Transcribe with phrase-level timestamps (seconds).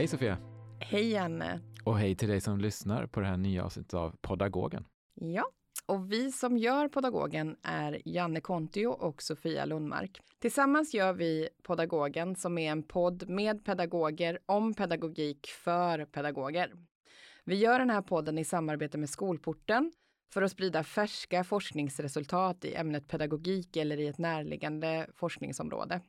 [0.00, 0.38] Hej Sofia!
[0.80, 1.60] Hej Janne!
[1.84, 4.84] Och hej till dig som lyssnar på det här nya avsnittet av Podagogen.
[5.14, 5.44] Ja,
[5.86, 10.20] och vi som gör Podagogen är Janne Kontio och Sofia Lundmark.
[10.38, 16.72] Tillsammans gör vi Podagogen som är en podd med pedagoger om pedagogik för pedagoger.
[17.44, 19.92] Vi gör den här podden i samarbete med Skolporten
[20.32, 26.00] för att sprida färska forskningsresultat i ämnet pedagogik eller i ett närliggande forskningsområde.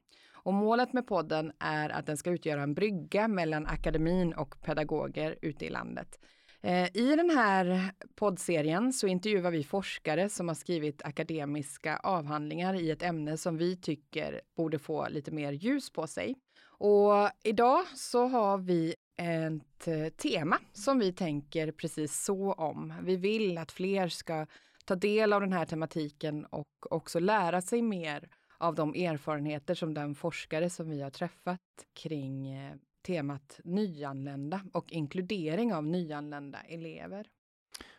[0.44, 5.36] Och målet med podden är att den ska utgöra en brygga mellan akademin och pedagoger
[5.42, 6.20] ute i landet.
[6.62, 12.92] Eh, I den här poddserien så intervjuar vi forskare som har skrivit akademiska avhandlingar i
[12.92, 16.36] ett ämne som vi tycker borde få lite mer ljus på sig.
[16.64, 22.94] Och idag så har vi ett eh, tema som vi tänker precis så om.
[23.04, 24.46] Vi vill att fler ska
[24.86, 28.30] ta del av den här tematiken och också lära sig mer
[28.62, 31.62] av de erfarenheter som den forskare som vi har träffat
[31.94, 37.28] kring eh, temat nyanlända och inkludering av nyanlända elever.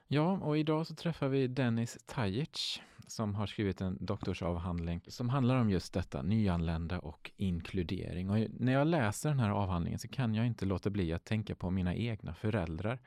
[0.07, 5.57] Ja, och idag så träffar vi Dennis Tajic som har skrivit en doktorsavhandling som handlar
[5.57, 8.31] om just detta, nyanlända och inkludering.
[8.31, 11.55] Och när jag läser den här avhandlingen så kan jag inte låta bli att tänka
[11.55, 12.99] på mina egna föräldrar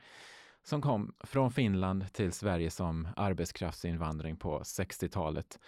[0.62, 5.58] som kom från Finland till Sverige som arbetskraftsinvandring på 60-talet.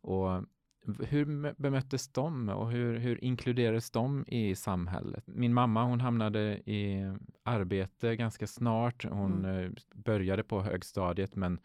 [0.00, 0.44] Och
[1.08, 5.24] hur bemöttes de och hur, hur inkluderades de i samhället?
[5.26, 9.04] Min mamma hon hamnade i arbete ganska snart.
[9.04, 9.64] Hon mm.
[9.64, 11.60] Eh, började på högstadiet men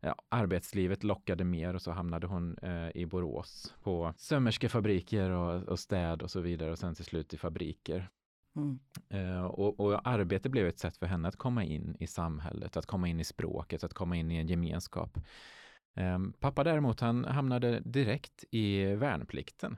[0.00, 5.78] ja, arbetslivet lockade mer och så hamnade hon eh, i Borås på sömmerskefabriker och, och
[5.78, 8.08] städ och så vidare och sen till slut i fabriker.
[8.56, 8.78] Mm.
[9.14, 12.86] Uh, och, och, arbete blev ett sätt för henne att komma in i samhället, att
[12.86, 15.18] komma in i språket, att komma in i en gemenskap.
[15.94, 19.76] Um, pappa däremot, han hamnade direkt i värnplikten.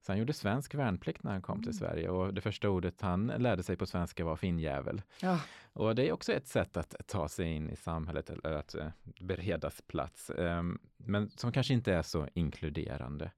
[0.00, 1.64] Så han gjorde svensk värnplikt när han kom mm.
[1.64, 5.02] till Sverige och det första ordet han lärde sig på svenska var finnjävel.
[5.20, 5.40] Ja.
[5.72, 8.88] Och det är också ett sätt att ta sig in i samhället eller att uh,
[9.20, 10.30] beredas plats.
[10.36, 13.32] Um, men som kanske inte är så inkluderande.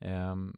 [0.00, 0.56] Um,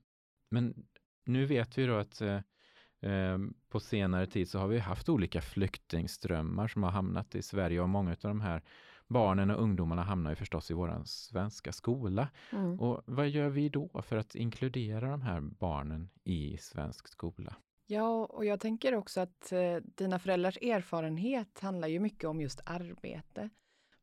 [0.51, 0.87] men
[1.25, 3.39] nu vet vi då att uh,
[3.69, 7.89] på senare tid så har vi haft olika flyktingströmmar som har hamnat i Sverige och
[7.89, 8.63] många av de här
[9.09, 12.29] barnen och ungdomarna hamnar ju förstås i vår svenska skola.
[12.53, 12.81] Mm.
[12.81, 17.57] Och vad gör vi då för att inkludera de här barnen i svensk skola?
[17.87, 22.61] Ja, och jag tänker också att eh, dina föräldrars erfarenhet handlar ju mycket om just
[22.65, 23.51] arbete.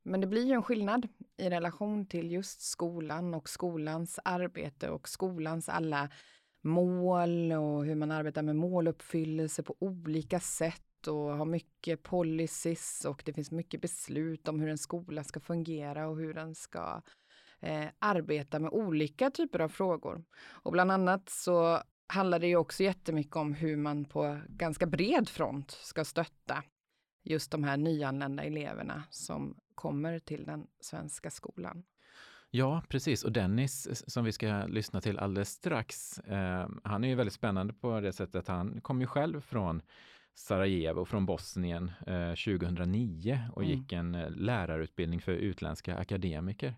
[0.04, 5.10] Men det blir ju en skillnad i relation till just skolan och skolans arbete och
[5.10, 6.10] skolans alla
[6.62, 13.22] mål och hur man arbetar med måluppfyllelse på olika sätt och har mycket policies och
[13.26, 17.02] det finns mycket beslut om hur en skola ska fungera och hur den ska
[17.60, 20.24] eh, arbeta med olika typer av frågor.
[20.46, 25.30] Och bland annat så handlar det ju också jättemycket om hur man på ganska bred
[25.30, 26.64] front ska stötta
[27.24, 31.84] just de här nyanlända eleverna som kommer till den svenska skolan.
[32.56, 33.24] Ja, precis.
[33.24, 37.34] Och Dennis, eh, som vi ska lyssna till alldeles strax, eh, han är ju väldigt
[37.34, 39.82] spännande på det sättet att han kom ju själv från
[40.36, 43.78] Sarajevo från Bosnien eh, 2009 och mm.
[43.78, 46.76] gick en eh, lärarutbildning för utländska akademiker.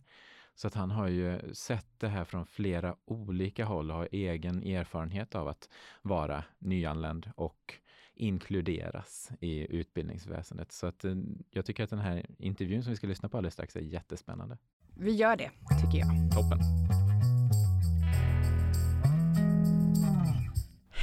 [0.56, 4.64] Så att han har ju sett det här från flera olika håll och har egen
[4.64, 5.70] erfarenhet av att
[6.02, 7.74] vara nyanländ och
[8.16, 10.72] inkluderas i utbildningsväsendet.
[10.72, 11.16] Så att eh,
[11.52, 14.58] jag tycker att den här intervjun som vi ska lyssna på alldeles strax är jättespännande.
[14.98, 15.52] Vi gör det,
[15.82, 16.08] tycker jag.
[16.36, 16.60] Toppen.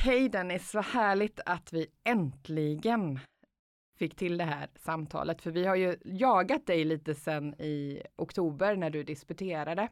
[0.04, 3.18] Hej Dennis, vad härligt att vi äntligen
[3.98, 5.42] fick till det här samtalet.
[5.42, 9.88] För vi har ju jagat dig lite sen i oktober när du disputerade.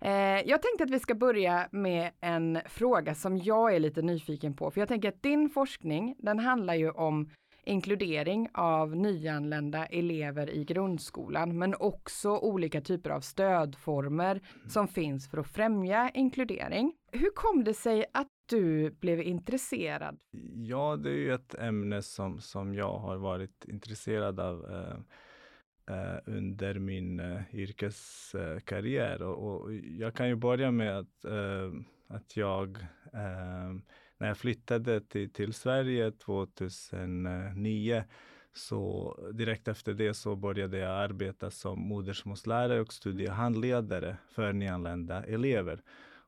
[0.00, 0.12] Eh,
[0.46, 4.70] jag tänkte att vi ska börja med en fråga som jag är lite nyfiken på.
[4.70, 7.30] För jag tänker att din forskning, den handlar ju om
[7.64, 15.38] inkludering av nyanlända elever i grundskolan, men också olika typer av stödformer som finns för
[15.38, 16.92] att främja inkludering.
[17.12, 20.20] Hur kom det sig att du blev intresserad?
[20.54, 24.96] Ja, det är ju ett ämne som, som jag har varit intresserad av eh,
[25.96, 29.22] eh, under min eh, yrkeskarriär.
[29.22, 31.72] Och, och, jag kan ju börja med att, eh,
[32.08, 32.78] att jag
[33.12, 33.72] eh,
[34.18, 38.04] när jag flyttade till, till Sverige 2009
[38.52, 45.82] så direkt efter det så började jag arbeta som modersmålslärare och studiehandledare för nyanlända elever.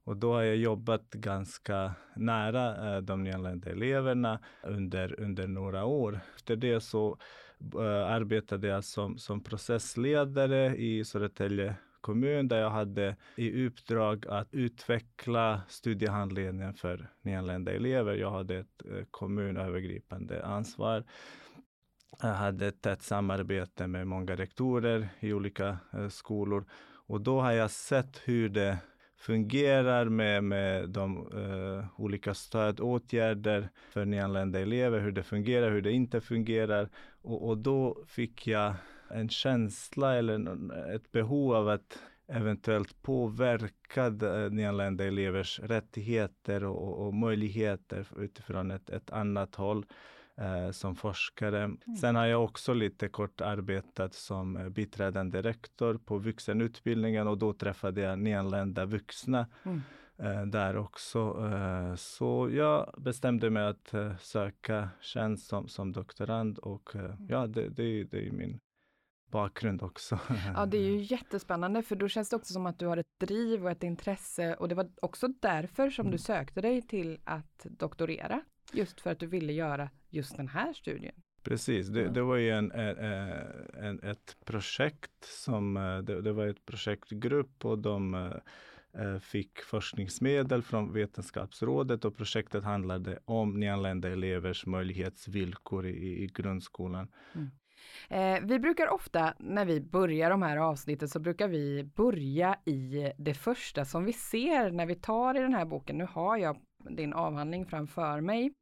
[0.04, 6.20] Och då har jag jobbat ganska nära eh, de nyanlända eleverna under, under några år.
[6.37, 7.19] Efter det så
[7.75, 14.54] eh, arbetade jag som, som processledare i Södertälje kommun där jag hade i uppdrag att
[14.54, 18.14] utveckla studiehandledningen för nyanlända elever.
[18.14, 21.05] Jag hade ett eh, kommunövergripande ansvar.
[22.22, 25.78] Jag hade ett tätt samarbete med många rektorer i olika
[26.10, 26.64] skolor
[27.06, 28.78] och då har jag sett hur det
[29.22, 35.92] fungerar med, med de uh, olika stödåtgärder för nyanlända elever, hur det fungerar, hur det
[35.92, 36.88] inte fungerar.
[37.22, 38.74] Och, och då fick jag
[39.10, 40.58] en känsla eller
[40.94, 41.98] ett behov av att
[42.28, 49.86] eventuellt påverka eh, nyanlända elevers rättigheter och, och möjligheter utifrån ett, ett annat håll
[50.40, 51.64] eh, som forskare.
[51.64, 51.79] Mm.
[52.00, 57.52] Sen har jag också lite kort arbetat som eh, biträdande rektor på vuxenutbildningen och då
[57.52, 59.81] träffade jag nyanlända vuxna mm.
[60.19, 61.50] eh, där också.
[61.52, 67.26] Eh, så jag bestämde mig att eh, söka tjänst som, som doktorand och eh, mm.
[67.29, 68.58] ja, det, det, det är min
[69.31, 70.19] bakgrund också.
[70.55, 73.06] Ja, det är ju jättespännande för då känns det också som att du har ett
[73.20, 76.12] driv och ett intresse och det var också därför som mm.
[76.12, 78.43] du sökte dig till att doktorera.
[78.73, 81.14] Just för att du ville göra just den här studien.
[81.43, 86.67] Precis, det, det var ju en, en, ett projekt som, eh, det, det, var ett
[86.67, 94.67] projektgrupp och de eh, eh, fick forskningsmedel från Vetenskapsrådet och projektet handlade om nyanlända elevers
[94.67, 97.08] möjlighetsvillkor i, i grundskolan.
[97.35, 97.50] Mm.
[98.08, 103.12] Eh, vi brukar ofta när vi börjar de här avsnitten så brukar vi börja i
[103.19, 105.99] det första som vi ser när vi tar i den här boken.
[105.99, 106.56] Nu har jag
[106.91, 108.53] din avhandling framför mig.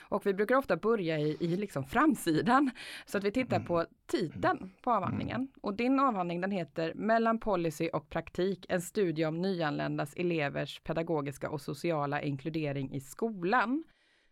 [0.00, 2.70] Och vi brukar ofta börja i, i liksom framsidan.
[3.06, 3.66] Så att vi tittar mm.
[3.66, 5.36] på titeln på avhandlingen.
[5.36, 5.48] Mm.
[5.60, 11.50] Och din avhandling den heter Mellan policy och praktik, en studie om nyanländas elevers pedagogiska
[11.50, 13.84] och sociala inkludering i skolan.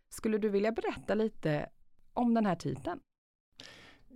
[0.09, 1.69] Skulle du vilja berätta lite
[2.13, 2.99] om den här titeln?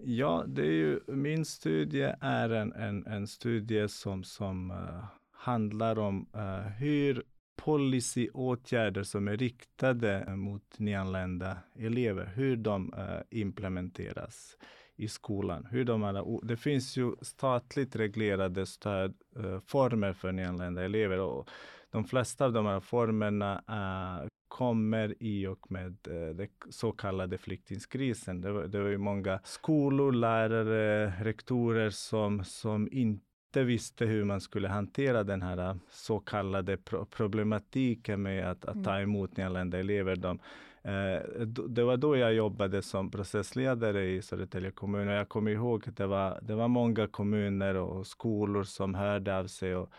[0.05, 5.99] Ja, det är ju, min studie är en, en, en studie som, som uh, handlar
[5.99, 7.23] om uh, hur
[7.55, 14.57] policyåtgärder som är riktade mot nyanlända elever, hur de uh, implementeras
[14.95, 15.67] i skolan.
[15.71, 21.49] Hur de alla, det finns ju statligt reglerade stödformer eh, uh, för nyanlända elever och
[21.91, 27.37] de flesta av de här formerna uh, kommer i och med uh, den så kallade
[27.37, 28.41] flyktingkrisen.
[28.41, 34.23] Det var, det var ju många skolor, lärare, rektorer som, som inte inte visste hur
[34.23, 39.03] man skulle hantera den här äh, så kallade pro problematiken med att, att ta mm.
[39.03, 40.15] emot nyanlända elever.
[40.15, 40.39] De,
[40.81, 45.89] eh, det var då jag jobbade som processledare i Södertälje kommun och jag kommer ihåg
[45.89, 49.89] att det var, det var många kommuner och skolor som hörde av sig och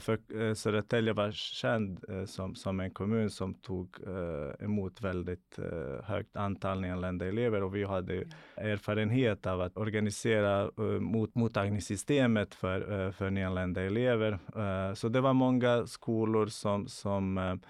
[0.00, 3.96] för eh, Södertälje var känd eh, som, som en kommun som tog
[4.60, 5.58] emot väldigt
[6.02, 8.24] högt antal nyanlända elever och vi hade
[8.56, 10.70] erfarenhet av att organisera
[11.00, 14.38] mot, mottagningssystemet för, för nyanlända elever.
[14.94, 17.60] Så det var många skolor som, som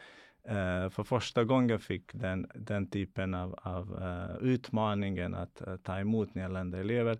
[0.50, 5.98] Uh, för första gången fick den, den typen av, av uh, utmaningen att uh, ta
[5.98, 7.18] emot nyanlända elever.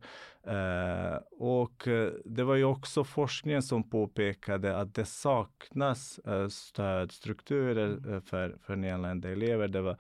[1.31, 1.89] och
[2.25, 9.69] det var ju också forskningen som påpekade att det saknas stödstrukturer för, för nyanlända elever.
[9.69, 9.97] Det var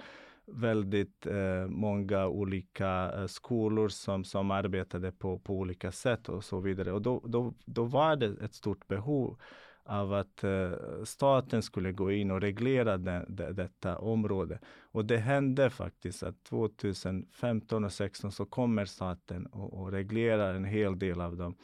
[0.46, 1.26] väldigt
[1.68, 6.92] många olika skolor som, som arbetade på, på olika sätt och så vidare.
[6.92, 9.38] Och då, då, då var det ett stort behov
[9.84, 10.72] av att uh,
[11.04, 14.58] staten skulle gå in och reglera de, de, detta område.
[14.80, 20.64] Och det hände faktiskt att 2015 och 2016 så kommer staten och, och reglerar en
[20.64, 21.54] hel del av de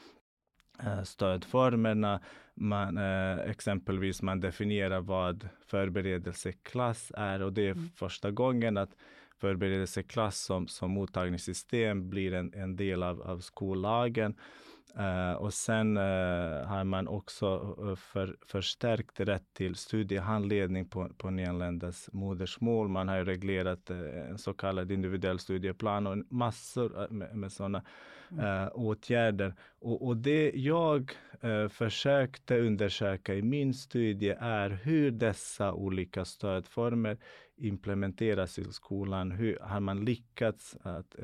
[0.84, 2.20] uh, stödformerna.
[2.54, 7.88] Man, uh, exempelvis man definierar vad förberedelseklass är och det är mm.
[7.94, 8.90] första gången att
[9.40, 14.34] förberedelseklass som, som mottagningssystem blir en, en del av, av skollagen.
[14.98, 21.30] Uh, och sen uh, har man också uh, för, förstärkt rätt till studiehandledning på, på
[21.30, 22.88] nyanländas modersmål.
[22.88, 27.82] Man har reglerat en så kallad individuell studieplan och massor med, med sådana
[28.30, 28.68] mm.
[28.74, 29.54] åtgärder.
[29.80, 31.12] Och, och, det jag
[31.70, 37.18] försökte undersöka i min studie är hur dessa olika stödformer
[37.60, 39.30] implementeras i skolan.
[39.30, 41.16] Hur har man lyckats att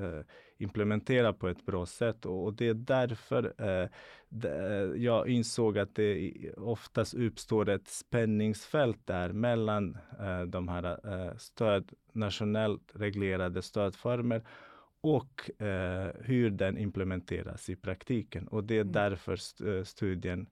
[0.59, 2.27] implementera på ett bra sätt.
[2.27, 3.89] Och, och det är därför eh,
[4.29, 11.37] det, jag insåg att det oftast uppstår ett spänningsfält där mellan eh, de här eh,
[11.37, 14.43] stöd, nationellt reglerade stödformer
[15.01, 18.49] och eh, hur den implementeras i praktiken.
[18.49, 18.93] Och det är mm.
[18.93, 20.47] därför st eh, studien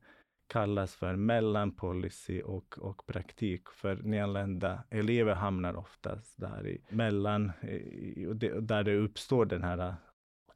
[0.54, 3.68] kallas för mellanpolicy och, och praktik.
[3.68, 9.94] För nyanlända elever hamnar oftast där i mellan, i, det, där det uppstår den här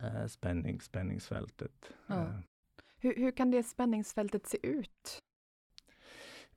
[0.00, 1.92] äh, spänning, spänningsfältet.
[2.06, 2.14] Ja.
[2.14, 2.30] Äh.
[3.00, 5.18] Hur, hur kan det spänningsfältet se ut?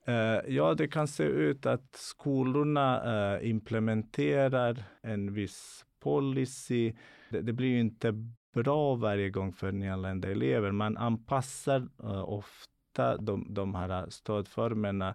[0.08, 6.92] Uh, ja, det kan se ut att skolorna implementerar en viss policy.
[7.30, 8.12] Det, det, blir ju inte
[8.54, 10.72] bra varje gång för nyanlända elever.
[10.72, 12.20] Man anpassar uh,
[12.92, 15.14] ofta de, de här stödformerna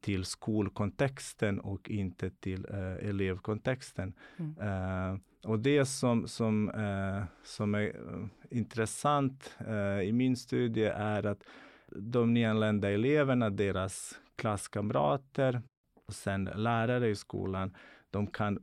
[0.00, 2.64] till skolkontexten och inte till
[3.00, 4.12] elevkontexten.
[4.36, 5.20] Mm.
[5.44, 6.70] och det som, som,
[7.42, 7.96] som är
[8.50, 9.56] intressant
[10.04, 11.44] i min studie är att
[11.96, 15.62] de nyanlända eleverna, deras klasskamrater
[16.06, 17.76] och sen lärare i skolan,
[18.10, 18.58] de kan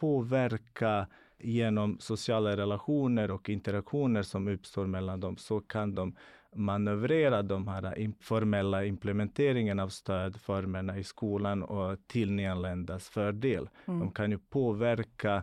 [0.00, 1.06] påverka
[1.38, 6.16] genom sociala relationer och interaktioner som uppstår mellan dem, så kan de
[6.56, 13.68] manövrera de här informella implementeringen av stödformerna i skolan och till nyanländas fördel.
[13.86, 14.00] Mm.
[14.00, 15.42] De kan ju påverka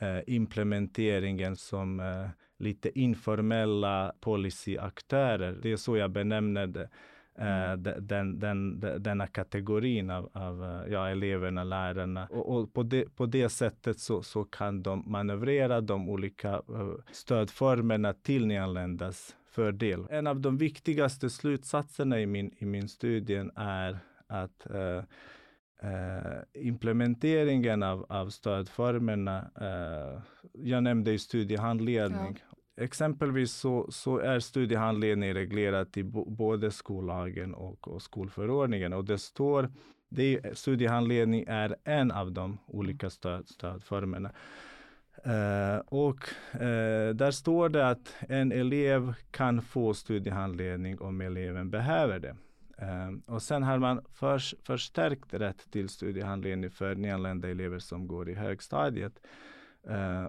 [0.00, 2.28] eh, implementeringen som eh,
[2.58, 5.58] lite informella policyaktörer.
[5.62, 6.88] Det är så jag benämner det.
[7.40, 12.26] Uh, den, den, den, denna kategorin av, av ja, eleverna, lärarna.
[12.26, 16.62] Och, och, på, det, på det sättet så, så kan de manövrera de olika
[17.12, 20.06] stödformerna till nyanländas fördel.
[20.10, 24.66] En av de viktigaste slutsatserna i min, i min studie är att
[26.54, 29.50] implementeringen av, av stödformerna,
[30.52, 32.38] jag nämnde ju studiehandledning,
[32.80, 39.70] Exempelvis så, så är studiehandledning reglerat i både skollagen och, och skolförordningen och det står
[40.08, 44.30] det, studiehandledning är en av de olika stöd, stödformerna.
[45.28, 52.18] Uh, och uh, där står det att en elev kan få studiehandledning om eleven behöver
[52.18, 52.36] det.
[52.82, 58.28] Uh, och sen har man för, förstärkt rätt till studiehandledning för nyanlända elever som går
[58.28, 59.20] i högstadiet.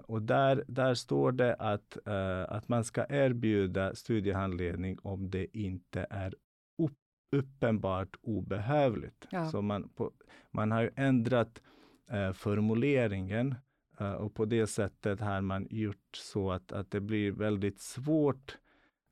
[0.02, 1.98] Och där, där står det att,
[2.48, 6.34] att man ska erbjuda studiehandledning om det inte är
[6.78, 6.98] upp,
[7.36, 9.26] uppenbart obehövligt.
[9.30, 9.50] Ja.
[9.50, 10.12] Så man, på,
[10.50, 11.62] man har ändrat
[12.34, 13.54] formuleringen
[14.00, 18.58] Eh, och på det sättet har man gjort så att, att det blir väldigt svårt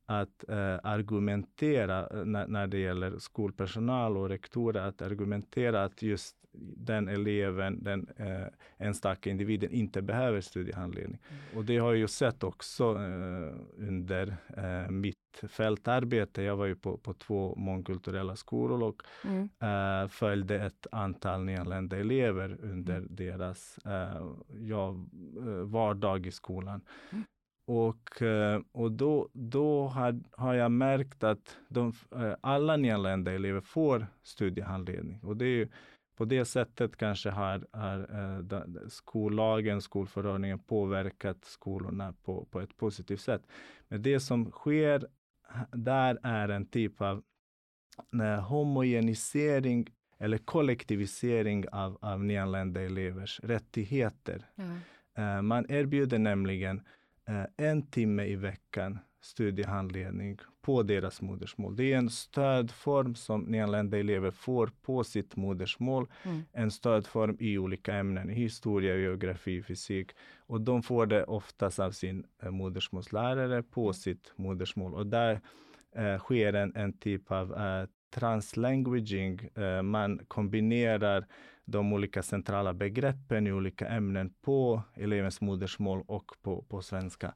[0.06, 6.36] att eh, argumentera eh, när, när det gäller skolpersonal och rektorer, att argumentera att just
[6.76, 8.46] den eleven, den eh,
[8.78, 11.18] enstaka individen inte behöver studiehandledning.
[11.30, 11.58] Mm.
[11.58, 15.16] Och det har jag ju sett också eh, under eh, mitt
[15.48, 16.42] fältarbete.
[16.42, 19.48] Jag var ju på, på två mångkulturella skolor och mm.
[19.60, 23.08] eh, följde ett antal nyanlända elever under mm.
[23.10, 24.26] deras eh,
[24.60, 24.88] ja,
[25.36, 26.80] eh, vardag i skolan.
[27.10, 27.24] Mm.
[27.66, 31.92] Och, eh, och då, då har, har jag märkt att de,
[32.40, 35.20] alla nyanlända elever får studiehandledning.
[35.22, 35.68] Och det är ju
[36.18, 37.98] på det sättet kanske har, har
[38.52, 43.42] eh, skollagen, skolförordningen påverkat skolorna på, på ett positivt sätt.
[43.88, 45.06] Men det som sker
[45.72, 47.22] där är en typ av
[48.22, 49.86] eh, homogenisering
[50.18, 54.46] eller kollektivisering av, av nyanlända elevers rättigheter.
[54.56, 55.46] Mm.
[55.46, 56.82] Man erbjuder nämligen
[57.56, 61.76] en timme i veckan studiehandledning på deras modersmål.
[61.76, 66.08] Det är en stödform som nyanlända elever får på sitt modersmål.
[66.22, 66.42] Mm.
[66.52, 70.12] En stödform i olika ämnen, historia, geografi, fysik.
[70.38, 73.94] Och de får det oftast av sin eh, modersmålslärare på mm.
[73.94, 74.94] sitt modersmål.
[74.94, 75.40] Och där
[75.96, 79.40] eh, sker en, en typ av eh, translanguaging.
[79.54, 81.26] Eh, man kombinerar
[81.64, 87.34] de olika centrala begreppen i olika ämnen på elevens modersmål och på, på svenska.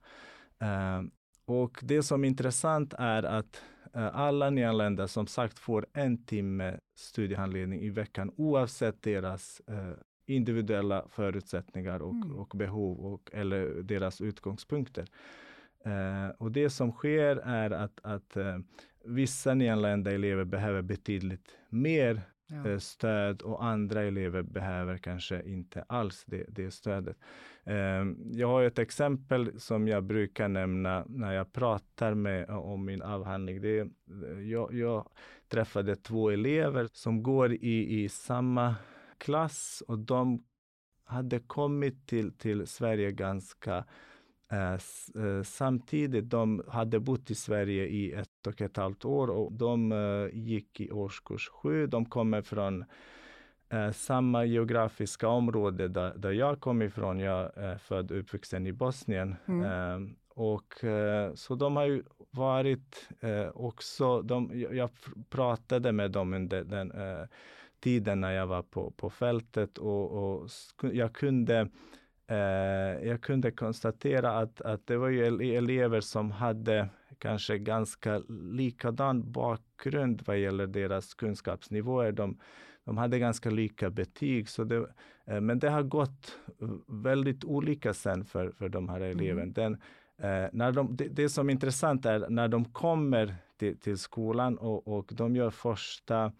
[0.62, 1.02] Uh,
[1.44, 3.62] och det som är intressant är att
[3.96, 9.92] uh, alla nyanlända som sagt får en timme studiehandledning i veckan oavsett deras uh,
[10.26, 12.36] individuella förutsättningar och, mm.
[12.36, 15.06] och behov och, eller deras utgångspunkter.
[15.86, 18.36] Uh, och det som sker är att, att
[19.04, 22.22] vissa nyanlända elever behöver betydligt mer
[22.52, 22.70] ja.
[22.70, 27.16] Eh, stöd och andra elever behöver kanske inte alls det, det stödet.
[27.64, 32.84] Ehm, jag har ett exempel som jag brukar nämna när jag pratar med, eh, om
[32.84, 33.60] min avhandling.
[33.60, 35.08] Det är, eh, jag, jag
[35.48, 38.74] träffade två elever som går i, i samma
[39.18, 40.44] klass och de
[41.04, 43.84] hade kommit till, till Sverige ganska
[45.44, 46.30] samtidigt.
[46.30, 50.80] De hade bott i Sverige i ett och ett halvt år och de eh, gick
[50.80, 51.86] i årskurs sju.
[51.86, 52.84] De kommer från
[53.68, 57.18] eh, samma geografiska område där, där jag kom ifrån.
[57.18, 59.36] Jag är född och uppvuxen i Bosnien.
[59.46, 59.64] Mm.
[59.64, 64.90] Eh, och eh, så de har ju varit eh, också, de, jag
[65.30, 67.26] pratade med dem under den eh,
[67.80, 70.48] tiden när jag var på, på fältet och, och
[70.82, 71.68] jag kunde
[73.02, 75.26] jag kunde konstatera att, att det var ju
[75.56, 76.88] elever som hade
[77.22, 82.12] kanske ganska likadan bakgrund vad gäller deras kunskapsnivåer.
[82.12, 82.38] De,
[82.84, 84.86] de hade ganska lika betyg, så det,
[85.24, 86.38] eh, men det har gått
[86.86, 89.42] väldigt olika sen för, för de här eleverna.
[89.42, 89.52] Mm.
[89.52, 89.72] Den,
[90.18, 94.58] eh, när de, det, det, som är intressant är när de kommer till, till skolan
[94.58, 96.32] och, och de gör första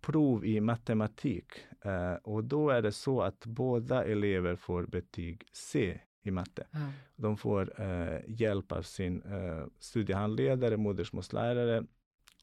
[0.00, 1.46] prov i matematik.
[1.84, 6.66] Eh, och då är det så att båda elever får betyg C i matte.
[6.74, 6.88] Mm.
[7.16, 11.84] De får eh, hjälp av sin eh, studiehandledare, modersmålslärare,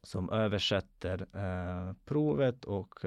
[0.04, 1.26] som översätter
[2.06, 3.06] provet och,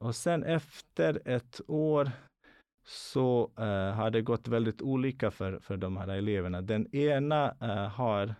[0.00, 2.10] och sen efter ett år
[2.84, 3.50] så
[3.96, 6.62] har det gått väldigt olika för, för de här eleverna.
[6.62, 7.54] Den ena
[7.94, 8.34] har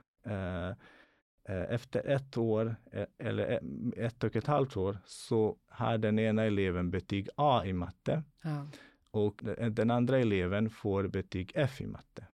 [1.51, 2.77] efter ett år
[3.19, 3.61] eller
[3.97, 8.23] ett och ett halvt år så har den ena eleven betyg A i matte.
[8.43, 8.67] Ja
[9.11, 12.27] och den andra eleven får betyg F i matte.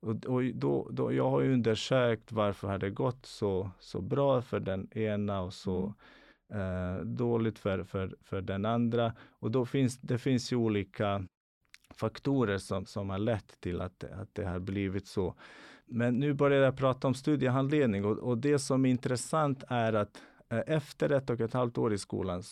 [0.00, 4.60] Och, och då, då, jag har undersökt varför har det gått så, så bra för
[4.60, 5.94] den ena och så
[6.52, 6.96] mm.
[6.98, 9.14] uh, dåligt för, för, för den andra.
[9.20, 11.26] Och då finns det finns ju olika
[11.94, 15.34] faktorer som, som har lett till att, att det har blivit så.
[15.86, 20.22] Men nu börjar jag prata om studiehandledning och, och det som är intressant är att
[20.52, 22.42] uh, efter ett och ett halvt år i skolan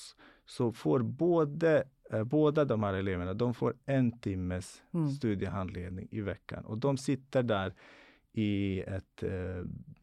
[0.46, 5.10] så får både Eh, båda de här eleverna, de får en timmes mm.
[5.10, 7.74] studiehandledning i veckan och de sitter där
[8.32, 9.58] i ett eh,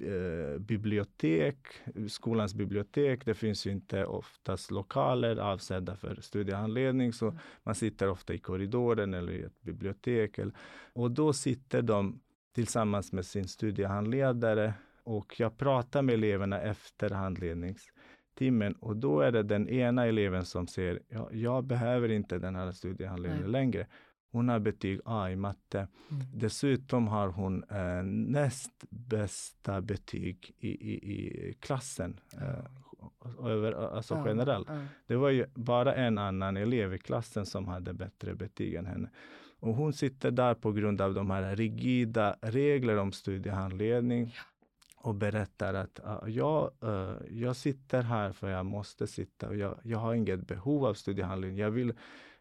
[0.08, 1.58] eh, bibliotek,
[2.08, 3.26] skolans bibliotek.
[3.26, 7.40] Det finns ju inte oftast lokaler avsedda för studiehandledning, så mm.
[7.64, 10.40] man sitter ofta i korridoren eller i ett bibliotek.
[10.94, 12.20] Och då sitter de
[12.56, 17.92] tillsammans med sin studiehandledare och jag pratar med eleverna efter handlednings
[18.40, 22.56] timmen och då är det den ena eleven som säger, ja, jag behöver inte den
[22.56, 23.88] här studiehandledningen längre.
[24.32, 25.88] Hon har betyg A i matte.
[26.12, 26.24] Mm.
[26.34, 32.20] Dessutom har hon eh, näst bästa betyg i, i, i klassen.
[32.42, 34.68] Eh, över, alltså ja, generellt.
[35.08, 39.10] Det var ju bara en annan elev i klassen som hade bättre betyg än henne.
[39.60, 44.36] Och hon sitter där på grund av de här rigida regler om studiehandledning.
[44.96, 49.80] Och berättar att uh, jag, uh, jag sitter här för jag måste sitta och jag,
[49.84, 51.60] jag har inget behov av studiehandledning.
[51.60, 51.94] Jag vill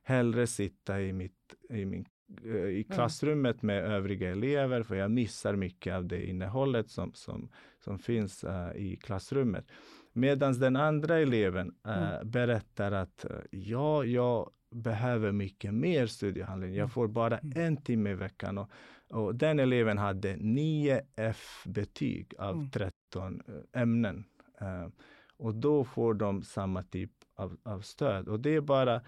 [0.02, 2.07] hellre sitta i, mitt, i, min,
[2.44, 7.48] uh, i klassrummet med övriga elever för jag missar mycket av det innehållet som, som,
[7.85, 9.66] som finns i klassrummet.
[10.12, 12.31] Medan den andra eleven mm.
[12.31, 16.78] berättar att ja, jag behöver mycket mer studiehandledning.
[16.78, 16.90] Jag mm.
[16.90, 17.66] får bara mm.
[17.66, 18.59] en timme i veckan.
[18.59, 18.70] Och,
[19.11, 22.70] och den eleven hade 9 F-betyg av mm.
[22.70, 24.24] 13 eh, ämnen.
[24.62, 24.88] Uh,
[25.37, 28.28] och då får de samma typ av, av, stöd.
[28.28, 29.00] Och det är bara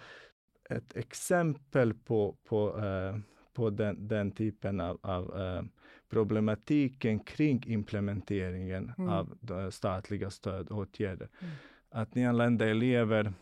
[0.70, 3.18] ett exempel på, på, uh,
[3.52, 5.62] på den, den, typen av, av uh,
[6.10, 9.10] problematiken kring implementeringen mm.
[9.10, 9.36] av
[9.70, 11.28] statliga stödåtgärder.
[11.40, 11.54] Mm.
[11.90, 13.32] Att nyanlända elever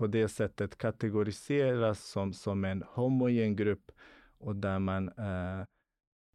[0.00, 3.92] på det sättet kategoriseras som, som en homogen grupp
[4.38, 5.64] och där man eh,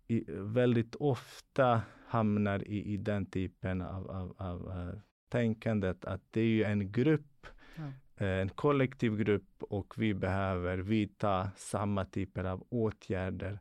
[0.08, 5.00] i, väldigt ofta hamnar i, i den typen av, av, av uh,
[5.30, 7.92] tänkandet att det är ju en grupp, mm.
[8.16, 13.60] en kollektiv grupp och vi behöver vidta samma typer av åtgärder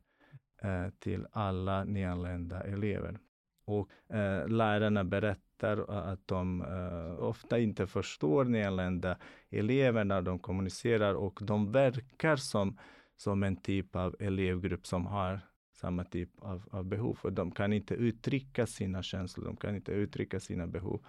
[0.63, 3.19] eh, till alla nyanlända elever.
[3.65, 9.17] Och eh, lärarna berättar Eh, att de uh, ofta inte förstår nyanlända
[9.51, 12.79] elever när de kommunicerar och de verkar som
[13.17, 15.41] som en typ av elevgrupp som har
[15.73, 17.19] samma typ av, av behov.
[17.23, 21.01] Och de kan inte uttrycka sina känslor, de kan inte uttrycka sina behov.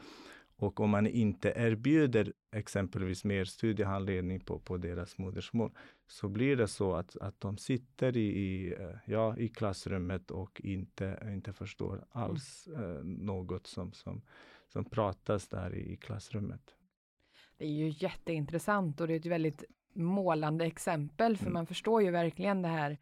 [0.58, 5.72] Och om man inte erbjuder exempelvis mer studiehandledning på, på deras modersmål,
[6.08, 10.62] så blir det så att, att de sitter i, i, eh, ja, i klassrummet och
[10.64, 14.22] inte, inte förstår alls eh, något som, som,
[14.68, 16.76] som pratas där i, i klassrummet.
[17.58, 19.64] Det är ju jätteintressant och det är ett väldigt
[19.94, 21.54] målande exempel, för mm.
[21.54, 22.98] man förstår ju verkligen det här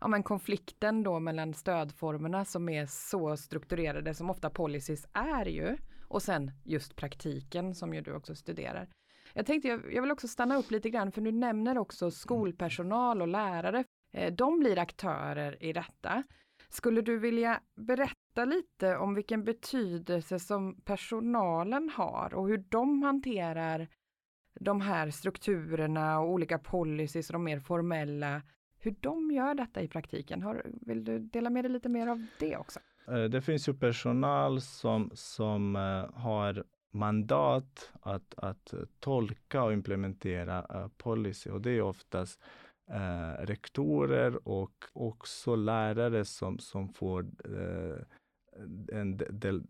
[0.00, 5.76] ja, men konflikten då mellan stödformerna som är så strukturerade som ofta policies är ju
[6.08, 8.88] och sen just praktiken som ju du också studerar.
[9.34, 13.22] Jag tänkte jag, jag vill också stanna upp lite grann för du nämner också skolpersonal
[13.22, 13.84] och lärare.
[14.12, 16.22] Eh, de blir aktörer i detta.
[16.68, 23.88] Skulle du vilja berätta lite om vilken betydelse som personalen har och hur de hanterar
[24.60, 28.42] de här strukturerna och olika policies och de mer formella,
[28.78, 30.42] hur de gör detta i praktiken.
[30.42, 32.80] Har, vill du dela med dig lite mer av det också?
[33.08, 39.72] Eh, det finns ju personal som, som eh, har mandat att, att eh, tolka och
[39.72, 42.40] implementera policy och det är oftast
[42.90, 47.96] eh, rektorer och också lärare som, som får eh,
[48.92, 49.20] en,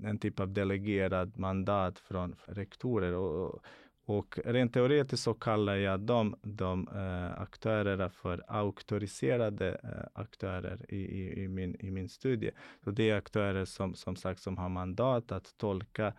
[0.05, 3.13] en, typ av delegerad mandat från rektorer.
[3.13, 3.65] Och,
[4.07, 10.97] och rent teoretiskt så kallar jag de, de eh, aktörerna för auktoriserade eh, aktörer i,
[10.97, 12.51] i, i, min, i min studie.
[12.85, 16.13] Så det är aktörer som, som sagt som har mandat att tolka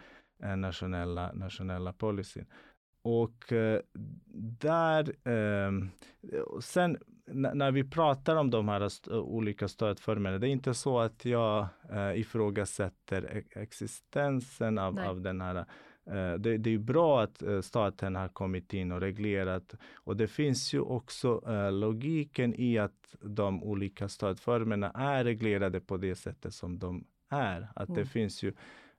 [0.43, 2.45] eh, nationella, nationella policyn.
[3.01, 3.81] Och eh,
[4.59, 5.71] där, eh,
[6.61, 6.97] sen
[7.31, 11.67] när vi pratar om de här st olika stödformerna, det är inte så att jag
[11.91, 15.65] eh, ifrågasätter existensen av, av den här
[16.39, 20.73] det, det, är bra att eh, staten har kommit in och reglerat och det finns
[20.73, 26.79] ju också eh, logiken i att de olika stödformerna är reglerade på det sättet som
[26.79, 27.67] de är.
[27.75, 28.01] Att mm.
[28.01, 28.53] det finns ju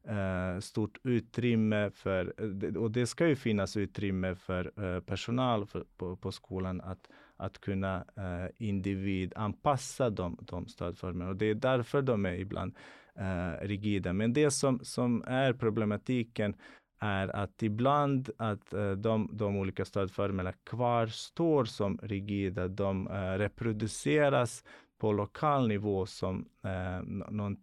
[0.08, 5.66] eh, stort utrymme för, eh, och det ska ju finnas utrymme för eh, personal
[5.96, 11.30] på, på, skolan att, att kunna eh, individanpassa de, de stödformerna.
[11.30, 12.74] Och det är därför de är ibland
[13.14, 14.12] eh, rigida.
[14.12, 16.54] Men det som, som är problematiken
[16.98, 22.68] är att ibland att eh, de, de olika stödformerna kvarstår som rigida.
[22.68, 24.64] De eh, reproduceras
[24.98, 27.56] på lokal nivå som eh, någon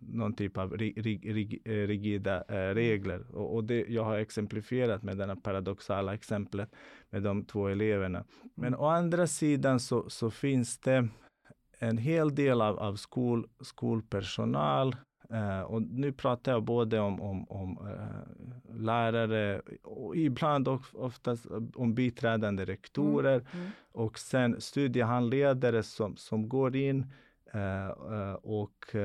[0.00, 0.76] någon typ av
[1.64, 2.40] rigida
[2.74, 3.36] regler.
[3.36, 6.70] Och, det, jag har exemplifierat med det paradoxala exemplet
[7.10, 8.24] med de två eleverna.
[8.54, 11.08] Men å andra sidan så, så finns det
[11.78, 14.96] en hel del av, av skol, skolpersonal
[15.32, 21.46] Uh, och nu pratar jag både om, om, om uh, lärare och ibland också oftast
[21.74, 23.46] om biträdande rektorer mm.
[23.52, 23.70] Mm.
[23.92, 27.06] och sen studiehandledare som, som går in
[27.54, 28.96] uh, och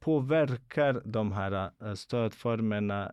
[0.00, 3.12] påverkar de här stödformerna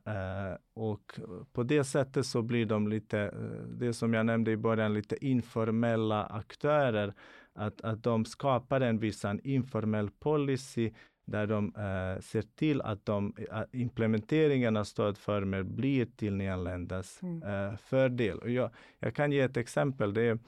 [0.73, 1.19] och
[1.53, 3.33] på det sättet så blir de lite,
[3.79, 7.13] det som jag nämnde i början, lite informella aktörer.
[7.53, 10.91] Att, att de skapar en viss informell policy
[11.31, 11.73] där de
[12.21, 13.35] ser till att de,
[13.71, 17.77] implementeringen av stödformer blir till nyanländas mm.
[17.77, 18.37] fördel.
[18.39, 20.13] Och jag, jag, kan ge ett exempel.
[20.13, 20.39] Det är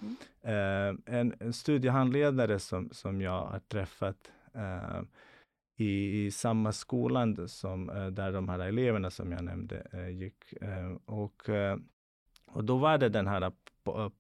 [0.44, 1.02] mm.
[1.06, 4.32] en, en studiehandledare som, som jag har träffat
[5.76, 10.54] i, i samma skolan som, eh, där de här eleverna som jag nämnde eh, gick.
[10.62, 11.50] Eh, och,
[12.48, 13.52] och då var det den här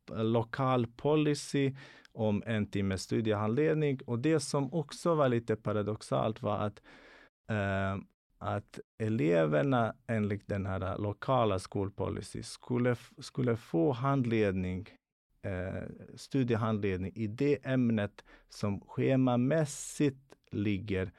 [0.07, 1.75] lokal policy
[2.13, 3.99] om en timmes studiehandledning.
[4.05, 6.81] Och det som också var lite paradoxalt var att,
[7.49, 8.03] eh,
[8.37, 14.89] att eleverna enligt den här lokala skolpolicy skulle, skulle få handledning,
[15.41, 21.11] eh, studiehandledning i det ämnet som schemamässigt ligger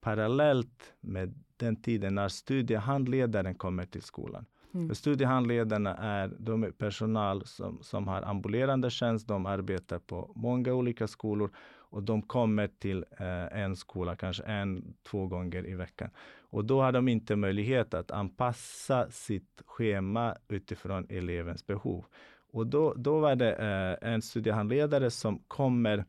[0.00, 4.46] parallellt med den tiden när studiehandledaren kommer till skolan.
[4.74, 4.94] Mm.
[4.94, 11.06] Studiehandledarna är, de är personal som, som har ambulerande tjänst, de arbetar på många olika
[11.06, 11.50] skolor
[11.92, 16.10] och de kommer till eh, en skola kanske en, två gånger i veckan.
[16.40, 22.04] Och då har de inte möjlighet att anpassa sitt schema utifrån elevens behov.
[22.52, 26.04] Och då, då var det eh, en studiehandledare som kommer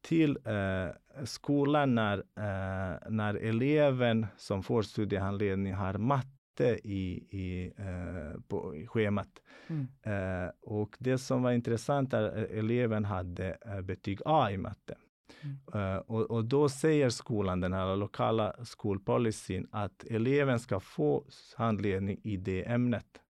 [0.00, 8.40] till eh, skolan när, eh, när eleven som får studiehandledning har matte i, i, eh,
[8.48, 9.28] på, i schemat.
[9.66, 9.88] Mm.
[10.02, 14.94] Eh, och det som var intressant är att eleven hade eh, betyg A i matte.
[15.40, 15.58] Mm.
[15.74, 21.24] Uh, och, och, då säger skolan, den här lokala skolpolicyn, att eleven ska få
[21.56, 23.20] handledning i det ämnet.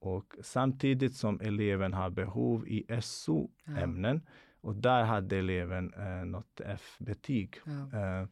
[0.00, 4.32] Och samtidigt som eleven har behov i SO-ämnen, ja.
[4.60, 7.60] Och där hade eleven eh, något F-betyg.
[7.64, 7.98] Ja.
[8.00, 8.26] Eh,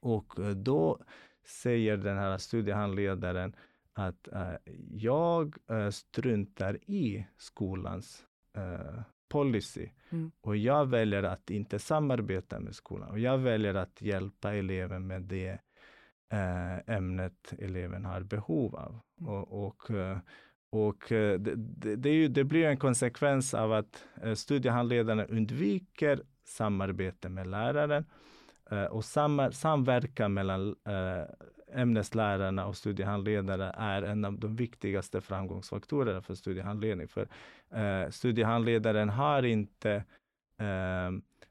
[0.00, 0.98] och eh, då
[1.48, 3.56] säger den här studiehandledaren
[3.92, 4.52] att eh,
[4.90, 8.24] jag eh, struntar i skolans
[8.56, 10.30] eh, policy mm.
[10.40, 15.22] och jag väljer att inte samarbeta med skolan och jag väljer att hjälpa eleven med
[15.22, 15.58] det
[16.86, 19.00] ämnet eleven har behov av.
[19.20, 19.32] Mm.
[19.32, 19.90] Och, och
[20.70, 27.46] och det, det, ju, det, blir en konsekvens av att eh, studiehandledarna undviker samarbete med
[27.46, 28.04] läraren
[28.90, 30.74] och sam, samverkan mellan
[31.72, 37.08] ämneslärarna och studiehandledare är en av de viktigaste framgångsfaktorerna för studiehandledning.
[37.08, 37.28] För
[38.10, 40.04] studiehandledaren har inte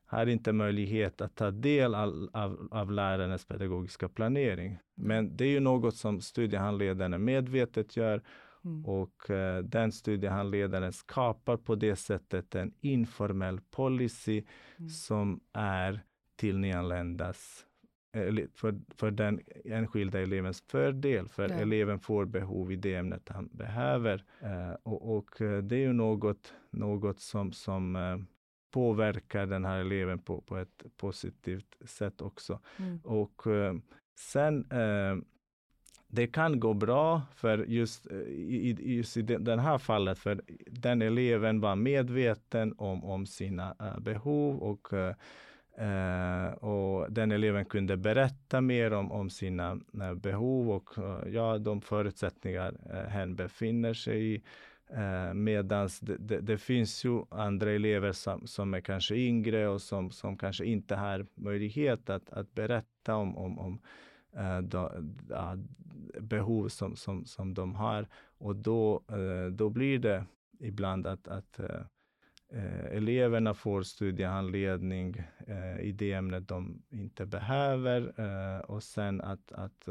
[0.06, 4.80] har inte möjlighet att ta del av, av, av lärarens pedagogiska planering.
[4.96, 8.22] Men det är ju något som studiehandledarna medvetet gör
[8.68, 8.86] Mm.
[8.86, 14.44] Och uh, den studiehandledaren skapar på det sättet en informell policy
[14.78, 14.90] mm.
[14.90, 16.04] som är
[16.38, 17.64] till nyanländas
[18.54, 21.56] för, för den enskilda elevens fördel, för ja.
[21.56, 24.24] eleven får behov i det ämnet han behöver.
[24.44, 27.96] Uh, och, och uh, det är ju något, något som, som
[28.72, 32.60] påverkar den här eleven på, på ett positivt sätt också.
[32.78, 33.00] Mm.
[33.04, 33.76] Och eh,
[34.16, 35.18] sen eh,
[36.08, 41.02] det kan gå bra för just eh, i, just i den här fallet, för den
[41.02, 44.88] eleven var medveten om, om sina behov och,
[45.82, 51.58] uh, och den eleven kunde berätta mer om, om sina uh, behov och eh, ja,
[51.58, 52.78] de förutsättningar
[53.10, 54.42] hen befinner sig i.
[55.34, 60.12] Medan det, det, det, finns ju andra elever som, som är kanske yngre och som,
[60.12, 63.80] som kanske inte har möjlighet att, att berätta om, om, om
[64.64, 64.92] då,
[65.30, 65.58] ja,
[66.20, 68.08] behov som, som, som de har.
[68.38, 69.02] Och då,
[69.52, 70.26] då blir det
[70.60, 71.60] ibland att, att
[72.54, 79.22] eh, eh, eleverna får studiehandledning eh, i det ämnet de inte behöver eh, och sen
[79.22, 79.88] att, att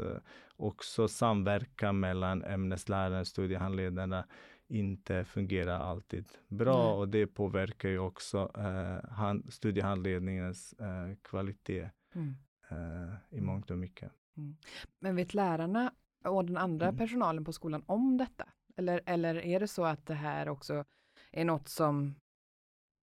[0.55, 4.25] också samverka mellan ämneslärare och studiehandledarna
[4.67, 6.93] inte fungerar alltid bra Nej.
[6.93, 12.35] och det påverkar ju också eh, hand, studiehandledningens eh, kvalitet mm.
[12.69, 13.45] eh, i mm.
[13.45, 14.11] mångt och mycket.
[14.37, 14.57] Mm.
[14.99, 15.93] Men vet lärarna
[16.25, 16.97] och den andra mm.
[16.97, 18.47] personalen på skolan om detta?
[18.75, 20.85] Eller, eller är det så att det här också
[21.31, 22.15] är något som,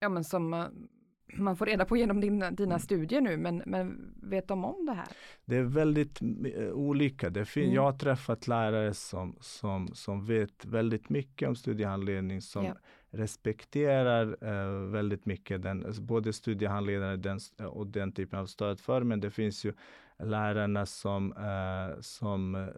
[0.04, 0.88] ja, men som man,
[1.36, 2.80] man får reda på genom dina, dina mm.
[2.80, 5.08] studier nu, men, men vet de om det här?
[5.44, 6.22] Det är väldigt
[6.56, 7.30] eh, olika.
[7.30, 7.74] Det fin- mm.
[7.74, 12.74] Jag har träffat lärare som, som, som vet väldigt mycket om studiehandledning, som ja.
[13.10, 17.38] respekterar uh, väldigt mycket den, både studiehandledare den,
[17.68, 19.08] och den typen av stödform.
[19.08, 19.72] Men det finns ju
[20.18, 22.68] lärarna som, uh, som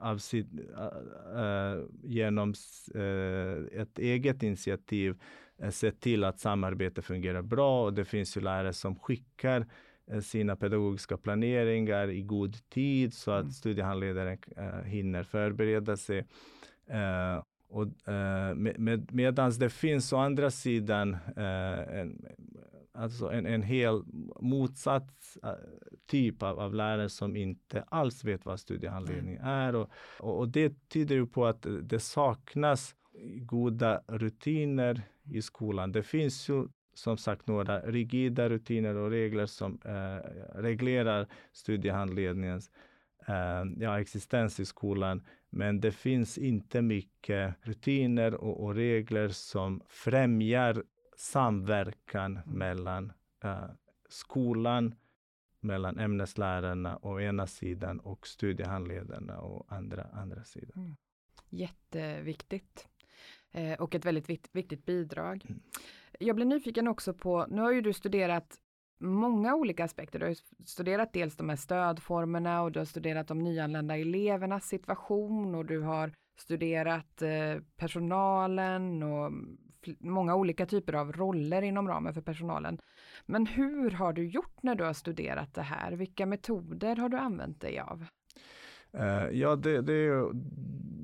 [0.00, 2.54] av sitt, uh, genom
[3.72, 5.16] ett eget initiativ
[5.70, 9.66] se till att samarbete fungerar bra och det finns ju lärare som skickar
[10.22, 13.52] sina pedagogiska planeringar i god tid så att mm.
[13.52, 14.38] studiehandledaren
[14.84, 16.26] hinner förbereda sig.
[17.68, 22.24] Och, uh, med, med, Medan det finns å andra sidan en,
[22.92, 24.02] alltså en, en hel
[24.40, 25.36] motsatt
[26.06, 29.48] typ av, av lärare som inte alls vet vad studiehandledning mm.
[29.48, 29.74] är.
[29.74, 32.94] Och, och, och, det tyder ju på att det saknas
[33.36, 35.92] goda rutiner i skolan.
[35.92, 39.78] Det finns ju som sagt några rigida rutiner och regler som
[40.54, 42.70] reglerar studiehandledningens
[43.76, 45.22] ja, existens i skolan.
[45.50, 50.84] Men det finns inte mycket rutiner och, och regler som främjar
[51.16, 52.58] samverkan mm.
[52.58, 53.12] mellan
[53.44, 53.70] uh,
[54.08, 54.94] skolan,
[55.60, 60.72] mellan ämneslärarna å ena sidan och studiehandledarna å andra, andra sidan.
[60.76, 60.96] Mm.
[61.48, 62.88] Jätteviktigt.
[63.52, 65.46] Eh, och ett väldigt vikt, viktigt bidrag.
[65.48, 65.60] Mm.
[66.18, 68.58] Jag blir nyfiken också på, nu har ju du studerat
[69.00, 70.18] många olika aspekter.
[70.18, 70.36] Du har
[70.66, 75.80] studerat dels de här stödformerna och du har studerat de nyanlända elevernas situation och du
[75.80, 79.32] har studerat eh, personalen och
[79.98, 82.78] många olika typer av roller inom ramen för personalen.
[83.26, 85.92] Men hur har du gjort när du har studerat det här?
[85.92, 88.06] Vilka metoder har du använt dig av?
[88.94, 90.30] Uh, ja, det, det,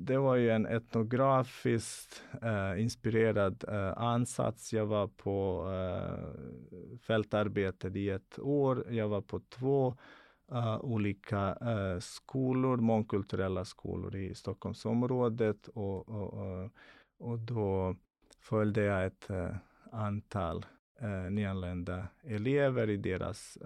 [0.05, 4.73] det, var ju en etnografiskt uh, inspirerad uh, ansats.
[4.73, 5.65] Jag var på
[7.01, 8.85] fältarbetet i ett år.
[8.89, 9.95] Jag var på två
[10.81, 11.57] olika
[11.99, 16.69] skolor, mångkulturella skolor i Stockholmsområdet och, och,
[17.17, 17.95] och då
[18.39, 19.27] följde jag ett
[19.91, 20.65] antal
[21.29, 23.57] nyanlända elever i deras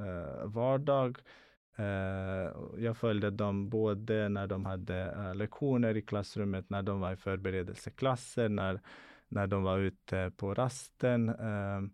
[0.43, 1.17] vardag
[1.75, 7.13] Eh, jag följde dem både när de hade uh, lektioner i klassrummet, när de var
[7.13, 8.81] i förberedelseklasser, när,
[9.27, 11.29] när de var ute på rasten.
[11.29, 11.89] Uh,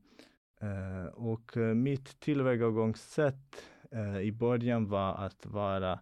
[1.13, 3.63] och mitt tillvägagångssätt
[4.21, 5.99] i början var att vara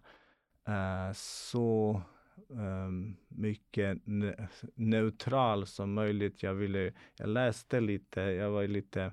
[1.14, 2.02] så
[2.48, 6.42] um, mycket ne neutral som möjligt.
[6.42, 9.12] Jag, ville, jag läste lite, jag var lite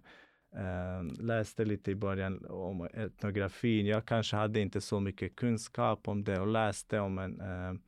[0.55, 3.85] Uh, läste lite i början om etnografin.
[3.85, 7.79] Jag kanske hade inte så mycket kunskap om det och läste om en, uh,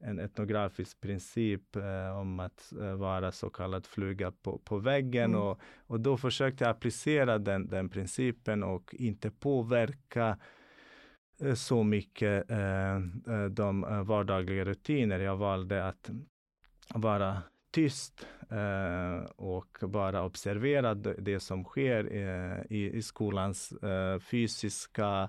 [0.00, 5.30] en etnografisk princip uh, om att vara så kallad fluga på, på väggen.
[5.30, 5.42] Mm.
[5.42, 10.38] Och, och då försökte jag applicera den, den principen och inte påverka
[11.54, 12.48] så mycket
[13.50, 15.18] de vardagliga rutiner.
[15.20, 16.10] Jag valde att
[16.94, 17.42] vara
[17.76, 25.28] tyst eh, och bara observera det som sker eh, i, i, skolans eh, fysiska,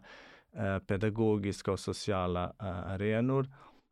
[0.57, 3.47] eh, pedagogiska och sociala eh, arenor.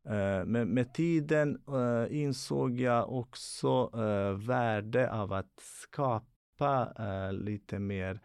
[0.09, 7.79] Eh, men med tiden eh, insåg jag också eh, värde av att skapa eh, lite
[7.79, 8.19] mer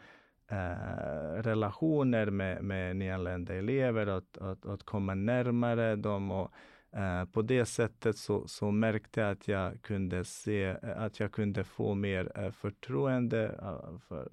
[1.42, 6.50] relationer med, med nyanlända elever, att, att, att komma närmare dem och
[6.92, 11.32] Eh, på det sättet så, så, märkte jag att jag kunde se eh, att jag
[11.32, 14.28] kunde få mer eh, förtroende av, för,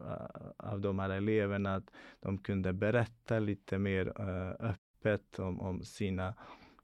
[0.57, 1.75] av de här eleverna.
[1.75, 4.13] Att de kunde berätta lite mer
[4.59, 6.33] öppet om, om sina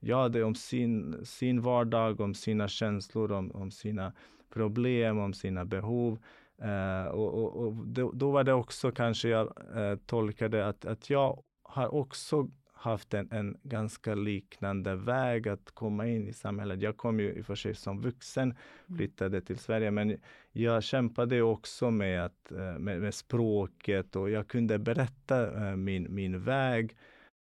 [0.04, 4.14] ja, det om sin, sin vardag, om sina känslor, om, om sina
[4.50, 6.20] problem, om sina behov.
[6.62, 11.10] Eh, och, och, och då, då, var det också kanske jag eh, tolkade att, att
[11.10, 12.50] jag har också
[12.84, 16.82] haft en, en ganska liknande väg att komma in i samhället.
[16.82, 18.98] Jag kom ju i och för sig som vuxen, mm.
[18.98, 20.18] flyttade till Sverige, men
[20.52, 26.44] jag kämpade också med, att, uh, med, med språket och jag kunde berätta min, min
[26.44, 26.96] väg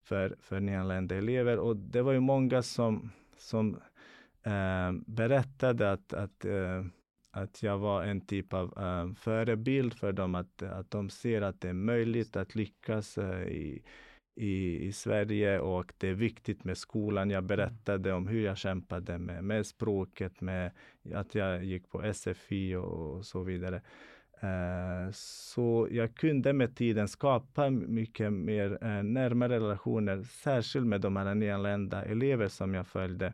[0.04, 1.60] för, för nyanlända elever.
[1.60, 3.80] Och det var ju många som, som
[4.44, 6.86] eh, berättade att, att, eh,
[7.32, 11.62] att jag var en typ av eh, förebild för dem, att, att de ser att
[11.62, 13.84] det är möjligt att lyckas eh, i,
[14.40, 17.30] i, i Sverige och det är viktigt med skolan.
[17.30, 20.72] Jag berättade om hur jag kämpade med, med språket, med
[21.14, 23.82] att jag gick på SFI och, och så vidare.
[24.40, 31.16] Eh, så jag kunde med tiden skapa mycket mer uh, närmare relationer, särskilt med de
[31.16, 33.34] här nyanlända elever som jag följde.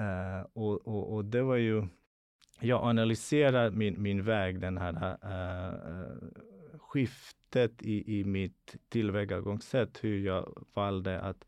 [0.00, 1.86] Uh, och, och, och, det var ju,
[2.60, 5.16] jag analyserar min, min väg, den här
[6.92, 11.44] skiftet i, i mitt tillvägagångssätt, hur jag valde att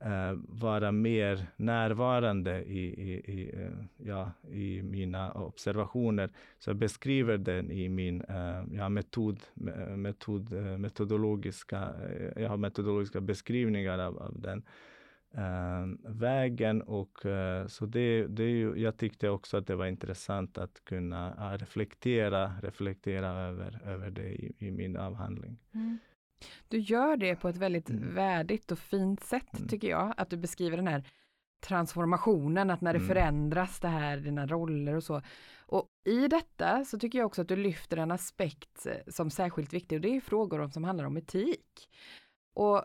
[0.00, 6.30] eh, vara mer närvarande i, i, i, eh, ja, i mina observationer.
[6.58, 9.40] Så jag beskriver den i min eh, ja, metod,
[9.96, 14.91] metod, eh, metodologiska, eh, jag har metodologiska beskrivningar av, av den eh,
[16.04, 16.82] vägen.
[16.82, 20.84] Och, eh, så det, det är ju, jag tyckte också att det var intressant att
[20.84, 25.58] kunna reflektera, reflektera över, över det i, i min avhandling.
[25.74, 25.98] Mm.
[26.68, 28.14] Du gör det på ett väldigt mm.
[28.14, 29.68] värdigt och fint sätt mm.
[29.68, 31.04] tycker jag, att du beskriver den här
[31.60, 33.08] transformationen, att när det mm.
[33.08, 35.22] förändras det här, dina roller och så.
[35.66, 39.72] Och i detta så tycker jag också att du lyfter en aspekt eh, som särskilt
[39.72, 41.88] viktig och det är frågor om, som handlar om etik.
[42.54, 42.84] Och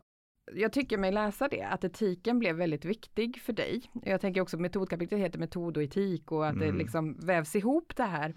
[0.54, 3.82] jag tycker mig läsa det, att etiken blev väldigt viktig för dig.
[4.04, 6.68] Jag tänker också metodkapitlet heter metod och etik och att mm.
[6.68, 8.34] det liksom vävs ihop det här.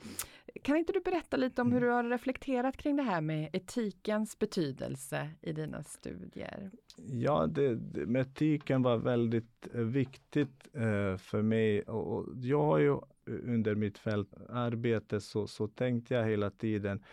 [0.63, 1.89] Kan inte du berätta lite om hur mm.
[1.89, 6.71] du har reflekterat kring det här med etikens betydelse i dina studier?
[6.97, 12.79] Ja, det, det, etiken var väldigt eh, viktigt eh, för mig och, och, jag har
[12.79, 17.05] ju under mitt fältarbete så, så tänkte jag hela tiden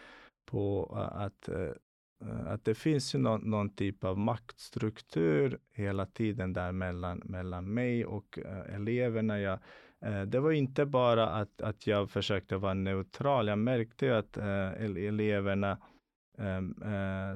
[0.46, 1.72] på eh, att eh,
[2.22, 7.74] Eh, att det finns ju någon, någon, typ av maktstruktur hela tiden där mellan, mellan
[7.74, 9.40] mig och uh, eleverna.
[9.40, 9.60] Jag,
[10.06, 13.48] uh, det var inte bara att, att jag försökte vara neutral.
[13.48, 15.78] Jag märkte ju att uh, eleverna
[16.38, 16.76] um,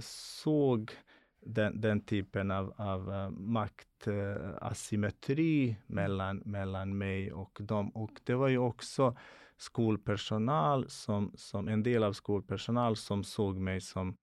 [0.01, 0.91] såg
[1.45, 7.89] den, den, typen av, av maktasymmetri mellan, mellan mig och dem.
[7.89, 9.17] Och det var ju också
[9.57, 14.17] skolpersonal som, som en del av skolpersonal som såg mig som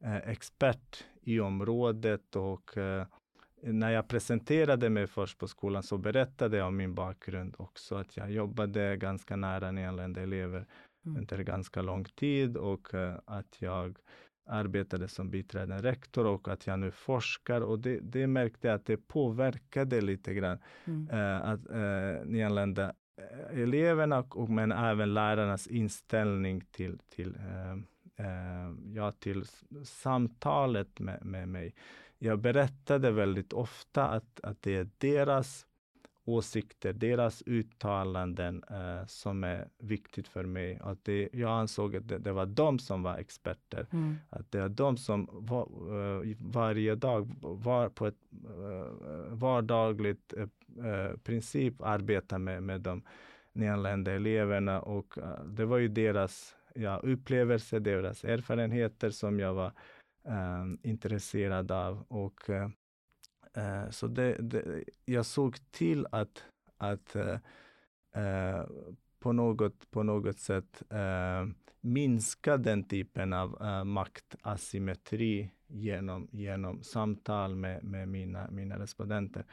[0.00, 3.06] expert i området och eh,
[3.62, 8.16] när jag presenterade mig först på skolan så berättade jag om min bakgrund också, att
[8.16, 10.66] jag jobbade ganska nära nyanlända elever
[11.06, 11.18] mm.
[11.18, 13.98] under ganska lång tid och uh, att jag
[14.46, 18.86] arbetade som biträdande rektor och att jag nu forskar och det, det märkte jag att
[18.86, 21.08] det påverkade lite grann mm.
[21.42, 22.94] att uh, nyanlända
[23.50, 27.76] eleverna och men även lärarnas inställning till, till eh,
[28.94, 29.44] ja, till
[29.84, 31.74] samtalet med, med mig.
[32.18, 35.66] Jag berättade väldigt ofta att, att det är deras
[36.28, 40.78] åsikter, deras uttalanden eh, som är viktigt för mig.
[40.82, 43.86] Att det, jag ansåg att det, det var de som var experter.
[43.92, 44.16] Mm.
[44.30, 51.16] Att det är de som var, uh, varje dag var på ett uh, vardagligt uh,
[51.16, 53.02] princip arbetar med, med de
[53.52, 59.72] nyanlända eleverna och det var ju deras ja, upplevelser, deras erfarenheter som jag var
[60.24, 62.04] äh, intresserad av.
[62.08, 66.44] Och, äh, så det, det, jag såg till att,
[66.76, 68.62] att äh,
[69.18, 70.82] på, något, på något sätt
[71.80, 79.44] minska den typen av maktasymmetri genom, genom samtal med, med mina, mina respondenter.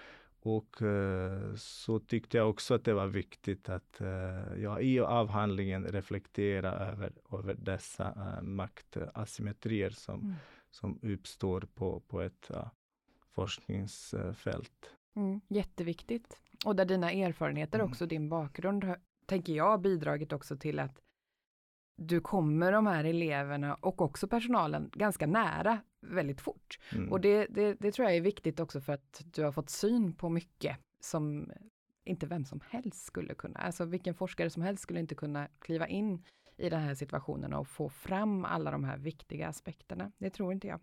[0.45, 5.85] Och uh, så tyckte jag också att det var viktigt att uh, ja, i avhandlingen
[5.85, 10.33] reflektera över, över dessa uh, maktasymmetrier som, mm.
[10.69, 12.51] som uppstår på, på ett
[13.35, 14.91] forskningsfält.
[15.15, 16.39] Mm, jätteviktigt.
[16.65, 17.91] Och där dina erfarenheter, mm.
[17.91, 21.01] också din bakgrund, tänker jag, bidragit också till att
[21.97, 25.79] du kommer de här eleverna och också personalen ganska nära
[26.09, 26.79] väldigt fort.
[26.91, 27.11] Mm.
[27.11, 30.13] Och det, det, det, tror jag är viktigt också för att du har fått syn
[30.13, 31.51] på mycket som
[32.05, 35.87] inte vem som helst skulle kunna, alltså vilken forskare som helst skulle inte kunna kliva
[35.87, 36.23] in
[36.57, 40.11] i den här situationen och få fram alla de här viktiga aspekterna.
[40.17, 40.79] Det tror inte jag.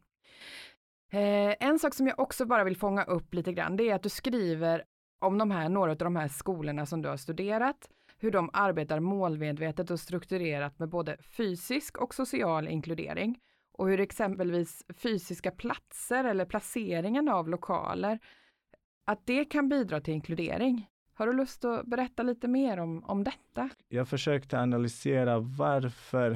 [1.10, 4.02] Eh, en sak som jag också bara vill fånga upp lite grann, det är att
[4.02, 4.84] du skriver
[5.18, 9.00] om de här, några av de här skolorna som du har studerat, hur de arbetar
[9.00, 13.38] målmedvetet och strukturerat med både fysisk och social inkludering
[13.72, 18.18] och hur exempelvis fysiska platser eller placeringen av lokaler,
[19.04, 20.88] att det kan bidra till inkludering.
[21.14, 23.68] Har du lust att berätta lite mer om, om detta?
[23.88, 26.30] Jag försökte analysera varför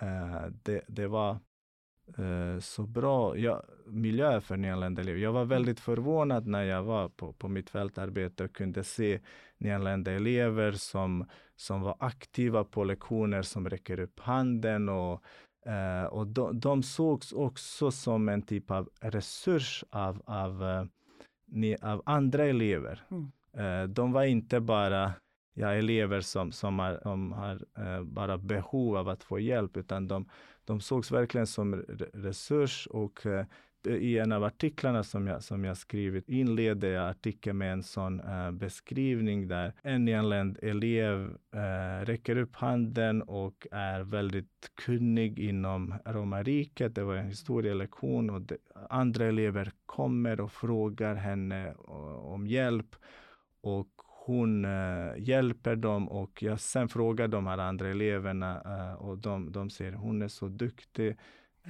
[0.00, 1.30] eh, det, det var
[2.18, 5.18] eh, så bra ja, miljö för nyanlända elever.
[5.18, 5.48] Jag var mm.
[5.48, 9.20] väldigt förvånad när jag var på, på mitt fältarbete och kunde se
[9.58, 11.26] nyanlända elever som,
[11.56, 15.22] som var aktiva på lektioner, som räcker upp handen och
[15.66, 22.02] Uh, och de, de sågs också som en typ av resurs av, av, uh, av
[22.06, 23.02] andra elever.
[23.10, 23.30] Mm.
[23.58, 25.12] Uh, de var inte bara
[25.54, 27.60] ja, elever som, som har, som har
[28.02, 30.28] bara behov av att få hjälp, utan de,
[30.64, 31.74] de sågs verkligen som
[32.14, 33.26] resurs och
[33.88, 38.20] i en av artiklarna som jag, som jag skrivit inleder jag artikeln med en sån
[38.20, 41.20] uh, beskrivning där en nyanländ elev
[41.54, 46.94] uh, räcker upp handen och är väldigt kunnig inom romarriket.
[46.94, 48.56] Det var en historielektion och de,
[48.90, 51.74] andra elever kommer och frågar henne
[52.22, 52.96] om hjälp
[53.60, 53.88] och
[54.28, 59.52] hon eh, hjälper dem och jag sen frågar de här andra eleverna eh, och de,
[59.52, 61.16] de säger hon är så duktig.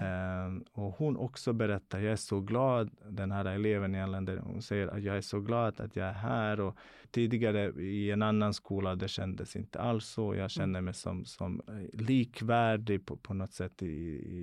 [0.00, 4.62] Um, och hon också berättar, jag är så glad, den här eleven i Anländer, hon
[4.62, 6.60] säger att jag är så glad att jag är här.
[6.60, 6.76] Och
[7.10, 10.22] tidigare i en annan skola, det kändes inte alls så.
[10.22, 10.48] Jag mm.
[10.48, 13.86] känner mig som, som eh, likvärdig på, på något sätt i,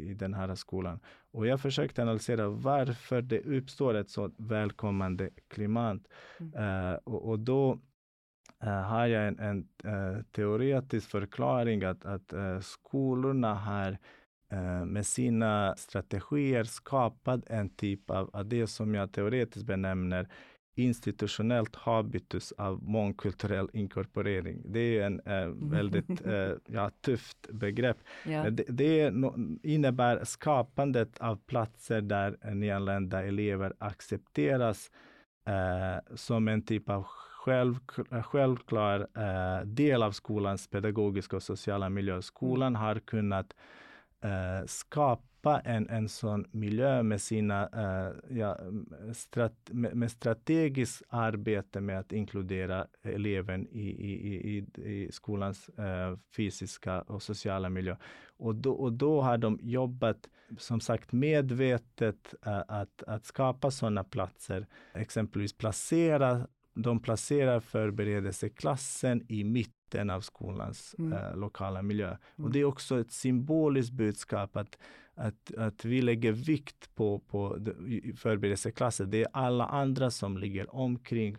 [0.09, 0.99] i den här skolan.
[1.31, 6.01] Och jag försökte analysera varför det uppstår ett så välkommande klimat.
[6.39, 6.63] Mm.
[6.63, 7.79] Uh, och, och, då
[8.63, 13.97] uh, har jag en, en uh, teoretisk förklaring att, att skolorna har Eh,
[14.85, 20.27] med sina strategier skapat en typ av, av det som jag teoretiskt benämner
[20.75, 24.61] institutionellt habitus av mångkulturell inkorporering.
[24.65, 26.33] Det är en äh, väldigt äh,
[26.65, 27.97] ja, tufft begrepp.
[28.25, 28.45] Yeah.
[28.45, 34.91] Det, det no, innebär skapandet av platser där nyanlända elever accepteras
[35.47, 37.75] äh, som en typ av själv,
[38.23, 39.07] självklar
[39.65, 42.21] del av skolans pedagogiska och sociala miljö.
[42.21, 42.81] Skolan mm.
[42.81, 43.53] har kunnat
[44.25, 48.57] eh, skapa en, en sån miljö med sina eh, ja,
[49.13, 56.17] strat, med, med strategiskt arbete med att inkludera eleven i, i, i, i skolans eh,
[56.35, 57.95] fysiska och sociala miljö.
[58.37, 64.03] Och då, och då har de jobbat som sagt medvetet eh, att, att skapa sådana
[64.03, 69.43] platser, exempelvis placera de placerar förberedelseklassen i
[69.85, 71.13] mitten av skolans mm.
[71.13, 72.07] eh, lokala miljö.
[72.07, 72.45] Mm.
[72.45, 74.77] Och det är också ett symboliskt budskap att,
[75.15, 77.57] att, att vi lägger vikt på, på
[78.17, 79.09] förberedelseklassen.
[79.09, 81.37] Det är alla andra som ligger omkring.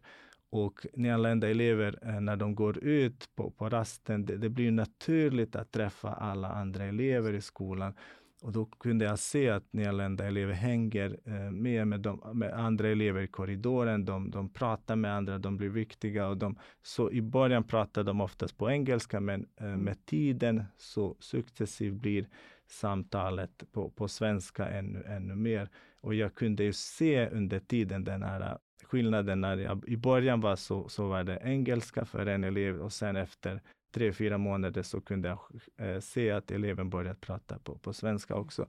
[0.51, 5.57] Och nyanlända elever, eh, när de går ut på, på rasten, det, det blir naturligt
[5.57, 7.95] att träffa alla andra elever i skolan.
[8.43, 12.89] Och då kunde jag se att nyanlända elever hänger eh, med med, de, med, andra
[12.89, 14.05] elever i korridoren.
[14.05, 16.28] De, de pratar med andra, de blir viktiga.
[16.28, 19.80] Och de, så I början pratade de oftast på engelska, men eh, mm.
[19.80, 22.28] med tiden så successivt blir
[22.66, 25.68] samtalet på, på svenska ännu, ännu mer.
[26.01, 29.41] Och jag kunde ju se under tiden den här skillnaden.
[29.41, 33.16] När jag, I början var så, så var det engelska för en elev och sen
[33.16, 33.61] efter
[33.97, 35.39] tre, fyra månader så kunde jag
[35.77, 38.67] eh, se att eleven började prata på, på svenska också.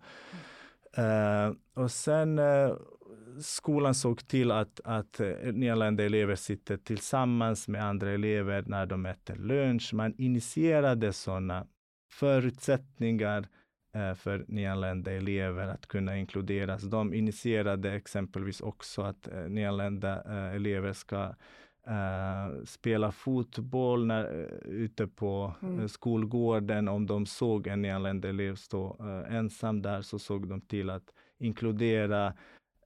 [0.98, 2.76] Uh, och sen uh,
[3.42, 9.06] skolan såg till att, att uh, nyanlända elever sitter tillsammans med andra elever när de
[9.06, 9.94] äter lunch.
[9.94, 11.68] Man initierade sådana
[12.12, 13.48] förutsättningar
[13.96, 16.84] uh, för nyanlända elever att kunna inkluderas.
[16.84, 20.24] De initierade exempelvis också att uh, nyanlända
[20.54, 21.34] elever ska
[21.90, 25.80] Uh, spela fotboll när, uh, ute på mm.
[25.80, 26.88] uh, skolgården.
[26.88, 31.14] Om de såg en nyanländ elev stå uh, ensam där så såg de till att
[31.38, 32.28] inkludera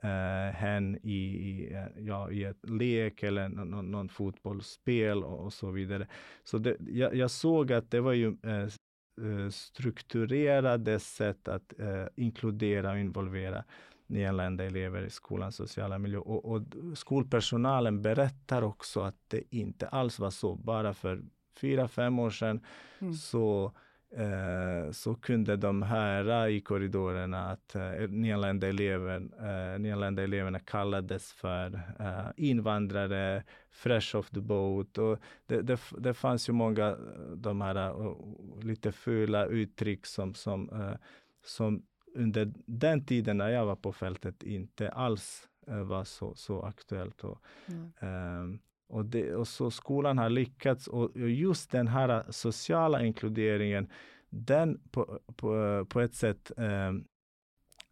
[0.04, 5.72] uh, hen i, i, ja, i ett lek eller någon, någon fotbollsspel och, och, så
[5.72, 6.08] vidare.
[6.44, 8.36] Så det, jag, jag, såg att det var ju
[9.52, 11.74] strukturerade sätt att
[12.16, 13.64] inkludera och involvera
[14.12, 16.18] nyanlända elever i skolans sociala miljö.
[16.18, 16.62] Och, och,
[16.96, 20.56] skolpersonalen berättar också att det inte alls var så.
[20.56, 21.22] Bara för
[21.62, 22.60] fyra, fem år sedan
[23.00, 23.14] mm.
[23.14, 23.74] så
[24.16, 31.34] eh, så kunde de höra i korridorerna att eh, nyanlända, elever, eh, nyanlända eleverna kallades
[31.34, 34.98] för eh, invandrare, fresh off the boat.
[34.98, 36.98] Och det, det, det fanns ju många
[37.36, 38.16] de här uh,
[38.62, 40.96] lite fula uttryck som, som, uh,
[41.46, 41.84] som
[42.16, 47.24] under den tiden när jag var på fältet inte alls uh, var så, så aktuellt.
[47.24, 48.60] Och, mm.
[48.88, 53.90] och, det, och så skolan har lyckats och just den här sociala inkluderingen,
[54.30, 56.92] den på, på, på ett sätt uh,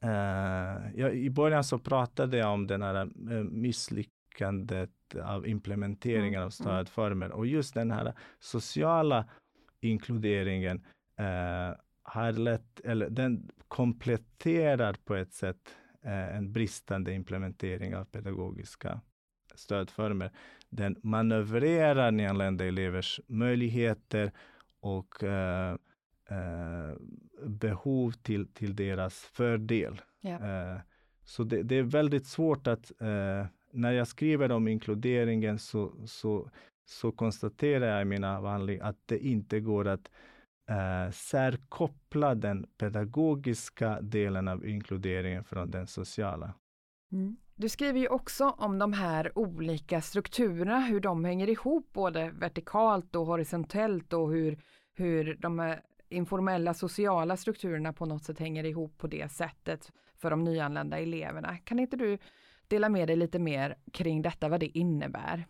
[0.05, 4.91] uh, ja, I början så pratade jag om den här uh, misslyckandet
[5.23, 6.45] av implementeringen mm.
[6.45, 9.25] av stödformer och just den här sociala
[9.81, 10.85] inkluderingen
[12.09, 19.01] har lett, eller den kompletterar på ett sätt en bristande implementering av pedagogiska
[19.55, 20.31] stödformer.
[20.69, 24.31] Den manövrerar nyanlända elevers möjligheter
[24.79, 25.75] och eh,
[26.29, 26.95] eh,
[27.45, 30.01] behov till, till deras fördel.
[30.23, 30.77] Eh,
[31.23, 36.49] så det, det, är väldigt svårt att, eh, när jag skriver om inkluderingen så, så,
[36.85, 40.11] så konstaterar jag i min avhandling att det inte går att
[40.69, 46.53] eh, särkoppla den pedagogiska delen av inkluderingen från den sociala.
[47.11, 47.37] Mm.
[47.55, 53.15] Du skriver ju också om de här olika strukturerna, hur de hänger ihop både vertikalt
[53.15, 54.59] och horisontellt och hur,
[54.93, 55.75] hur de
[56.09, 61.57] informella sociala strukturerna på något sätt hänger ihop på det sättet för de nyanlända eleverna.
[61.57, 62.17] Kan inte du
[62.67, 65.47] dela med dig lite mer kring detta, vad det innebär?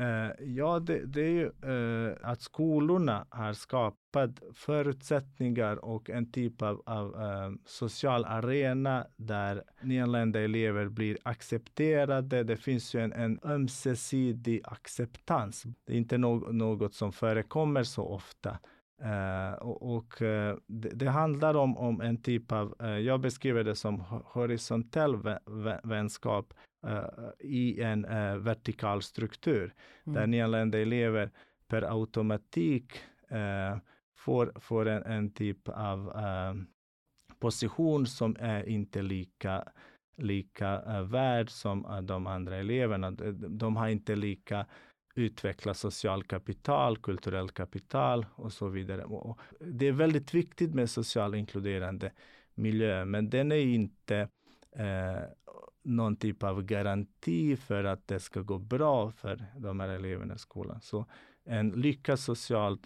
[0.00, 6.62] Uh, ja, det, det, är ju uh, att skolorna har skapat förutsättningar och en typ
[6.62, 12.42] av, av uh, social arena där nyanlända elever blir accepterade.
[12.42, 15.62] Det finns ju en, en ömsesidig acceptans.
[15.86, 18.58] Det är inte no något som förekommer så ofta.
[19.04, 23.64] Uh, och, och uh, det, det, handlar om, om en typ av, uh, jag beskriver
[23.64, 25.16] det som horisontell
[25.82, 26.54] vänskap
[27.38, 28.02] i en
[28.44, 29.74] vertikal struktur,
[30.04, 30.14] mm.
[30.14, 31.30] där nyanlända elever
[31.68, 32.92] per automatik
[34.16, 36.12] får, får en, en typ av
[37.38, 39.64] position som är inte lika
[40.16, 43.10] lika värd som de andra eleverna.
[43.10, 44.66] De, har inte lika
[45.14, 49.04] utveckla social kapital, kulturellt kapital och så vidare.
[49.04, 52.12] Och det är väldigt viktigt med social inkluderande
[52.54, 54.28] miljö, men den är inte
[54.76, 55.22] eh,
[55.82, 60.38] någon typ av garanti för att det ska gå bra för de här eleverna i
[60.38, 60.80] skolan.
[60.80, 61.06] Så
[61.44, 62.78] en lyckad social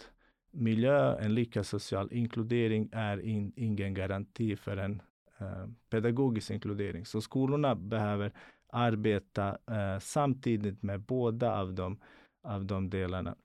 [0.51, 5.03] miljö, en lyckad social inkludering är in, ingen garanti för en
[5.39, 7.07] eh, pedagogisk inkludering.
[7.07, 8.33] Så skolorna behöver
[8.69, 11.99] arbeta eh, samtidigt med båda av de,
[12.43, 13.37] av de delarna.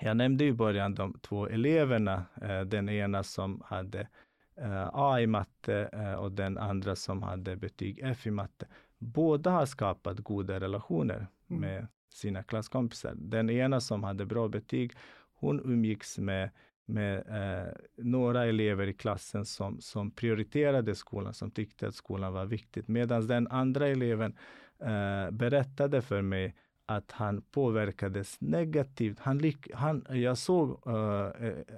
[0.00, 4.08] Jag nämnde i början de två eleverna, eh, den ena som hade
[4.56, 8.66] eh, A i matte eh, och den andra som hade betyg F i matte.
[8.98, 11.60] Båda har skapat goda relationer mm.
[11.60, 13.14] med sina klasskompisar.
[13.16, 14.92] Den ena som hade bra betyg,
[15.34, 16.50] hon umgicks med
[16.88, 22.46] med eh, några elever i klassen som, som prioriterade skolan, som tyckte att skolan var
[22.46, 22.88] viktigt.
[22.88, 24.36] Medan den andra eleven
[24.78, 26.54] eh, berättade för mig
[26.86, 29.18] att han påverkades negativt.
[29.20, 31.28] Han, han, jag såg uh,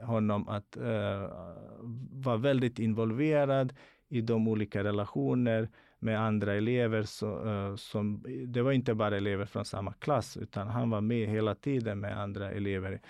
[0.07, 1.29] honom att uh,
[2.11, 3.75] vara väldigt involverad
[4.09, 5.69] i de olika relationer
[5.99, 7.03] med andra elever.
[7.03, 11.29] Så, uh, som, det var inte bara elever från samma klass, utan han var med
[11.29, 13.01] hela tiden med andra elever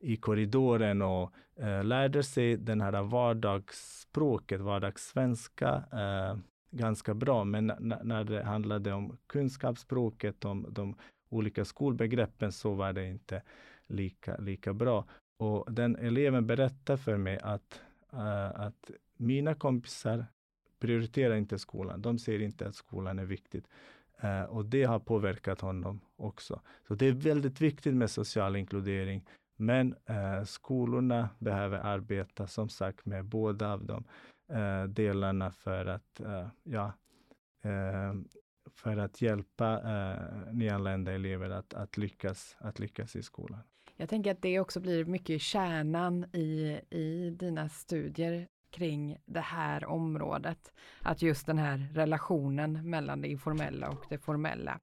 [0.00, 6.38] i korridoren och uh, lärde sig den här vardagsspråket, vardagssvenska, uh,
[6.70, 7.44] ganska bra.
[7.44, 7.66] Men
[8.02, 10.96] när det handlade om kunskapsspråket, om de
[11.28, 13.42] olika skolbegreppen, så var det inte
[13.86, 15.04] lika, lika bra.
[15.38, 17.80] Och den eleven berättade för mig att,
[18.14, 20.26] uh, att mina kompisar
[20.80, 22.02] prioriterar inte skolan.
[22.02, 23.68] De ser inte att skolan är viktigt.
[24.24, 26.60] Uh, och det har påverkat honom också.
[26.88, 29.26] Så det är väldigt viktigt med social inkludering.
[29.56, 34.04] Men uh, skolorna behöver arbeta som sagt med båda av de
[34.52, 36.20] uh, eh, delarna för att
[36.62, 36.92] ja,
[38.74, 43.60] för att hjälpa eh, nyanlända elever att, att, lyckas, att lyckas i skolan.
[43.96, 49.84] Jag tänker att det också blir mycket kärnan i, i dina studier kring det här
[49.84, 50.72] området.
[51.02, 54.80] Att just den här relationen mellan det informella och det formella.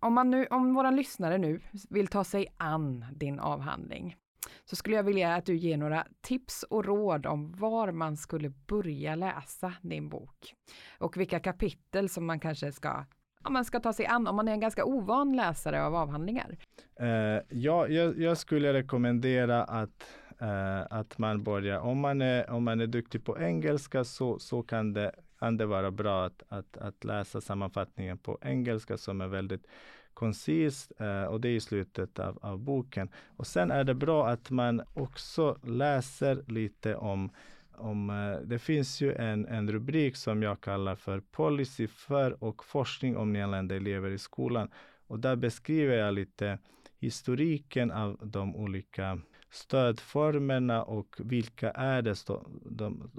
[0.00, 1.60] Om, man nu, om våra lyssnare nu
[1.90, 4.16] vill ta sig an din avhandling,
[4.64, 8.48] så skulle jag vilja att du ger några tips och råd om var man skulle
[8.48, 10.54] börja läsa din bok.
[10.98, 13.04] Och vilka kapitel som man kanske ska
[13.44, 16.56] om man ska ta sig an om man är en ganska ovan läsare av avhandlingar?
[17.00, 17.08] Uh,
[17.48, 20.06] ja, jag, jag, skulle rekommendera att
[20.42, 24.62] Uh, att man börjar, om man är, om man är duktig på engelska så, så
[24.62, 29.28] kan, det, kan det vara bra att, att, att läsa sammanfattningen på engelska som är
[29.28, 29.66] väldigt
[30.14, 33.08] koncist uh, och det är i slutet av, av boken.
[33.36, 37.30] Och sen är det bra att man också läser lite om
[37.74, 42.64] om, uh, det finns ju en, en rubrik som jag kallar för Policy för och
[42.64, 44.68] forskning om nyanlända elever i skolan.
[45.06, 46.58] Och där beskriver jag lite
[46.98, 49.20] historiken av de olika
[49.52, 53.10] stödformerna och vilka är det stå, de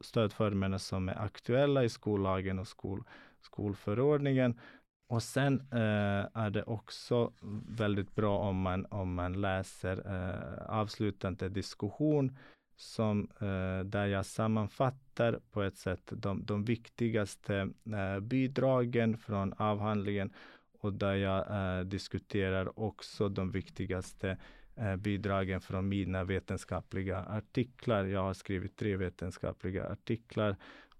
[0.00, 3.04] stödformerna som är aktuella i skollagen och skol,
[3.40, 4.60] skolförordningen.
[5.08, 7.32] Och sen eh, är det också
[7.68, 12.36] väldigt bra om man, om man läser eh, avslutande diskussion
[12.76, 20.32] som, eh, där jag sammanfattar på ett sätt de, de viktigaste eh, bidragen från avhandlingen
[20.80, 24.36] och där jag eh, diskuterar också de viktigaste eh,
[24.82, 28.04] Eh, bidragen från mina vetenskapliga artiklar.
[28.04, 30.56] Jag har skrivit tre vetenskapliga artiklar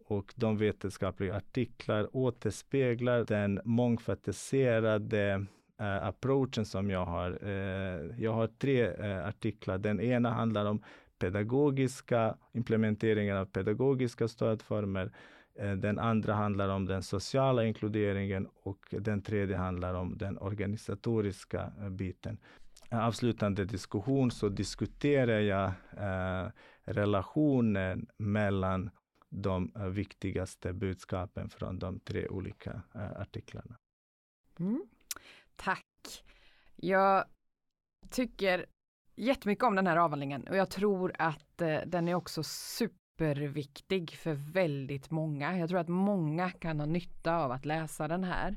[0.06, 5.46] och de vetenskapliga artiklar återspeglar den mångfacetterade
[5.80, 7.38] eh, approachen som jag har.
[7.42, 9.78] Eh, jag har tre eh, artiklar.
[9.78, 10.82] Den ena handlar om
[11.18, 15.12] pedagogiska implementeringen av pedagogiska stödformer.
[15.54, 21.72] Eh, den andra handlar om den sociala inkluderingen och den tredje handlar om den organisatoriska
[21.80, 22.38] eh, biten.
[22.93, 26.51] Avslutande diskussion så diskuterar jag eh,
[26.84, 28.90] relationen mellan
[29.28, 33.76] de eh, viktigaste budskapen från de tre olika eh, artiklarna.
[34.59, 34.84] Mm.
[35.57, 36.24] Tack!
[36.76, 37.24] Jag
[38.11, 38.66] tycker
[39.16, 42.43] jättemycket om den här avhandlingen och jag tror att eh, den är också
[43.22, 45.58] superviktig för väldigt många.
[45.58, 48.56] Jag tror att många kan ha nytta av att läsa den här.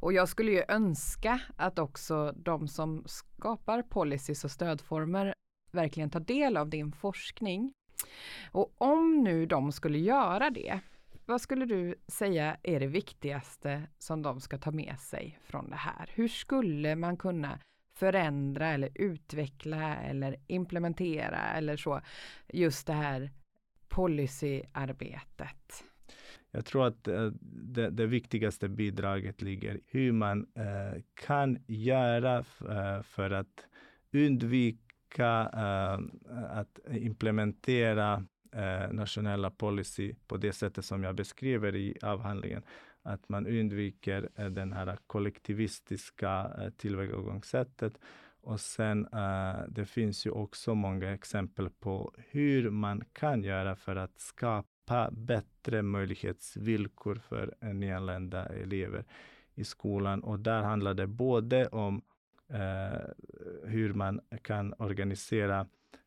[0.00, 5.34] Och jag skulle ju önska att också de som skapar policies och stödformer
[5.72, 7.72] verkligen tar del av din forskning.
[8.52, 10.80] Och om nu de skulle göra det,
[11.26, 15.76] vad skulle du säga är det viktigaste som de ska ta med sig från det
[15.76, 16.10] här?
[16.14, 17.58] Hur skulle man kunna
[17.98, 22.00] förändra eller utveckla eller implementera eller så
[22.48, 23.30] just det här
[23.94, 25.84] policyarbetet?
[26.50, 33.02] Jag tror att eh, det, det, viktigaste bidraget ligger hur man eh, kan göra eh,
[33.02, 33.66] för att
[34.12, 35.28] undvika
[36.50, 38.24] att implementera
[38.90, 42.62] nationella policy på det sättet som jag beskriver i avhandlingen.
[43.02, 47.98] Att man undviker den här kollektivistiska tillvägagångssättet.
[48.44, 53.96] Och sen, eh, det finns ju också många exempel på hur man kan göra för
[53.96, 59.04] att skapa bättre möjlighetsvillkor för nyanlända elever
[59.54, 60.22] i skolan.
[60.22, 62.02] Och där handlar det både om
[62.50, 63.10] Uh,
[63.64, 65.60] hur man kan organisera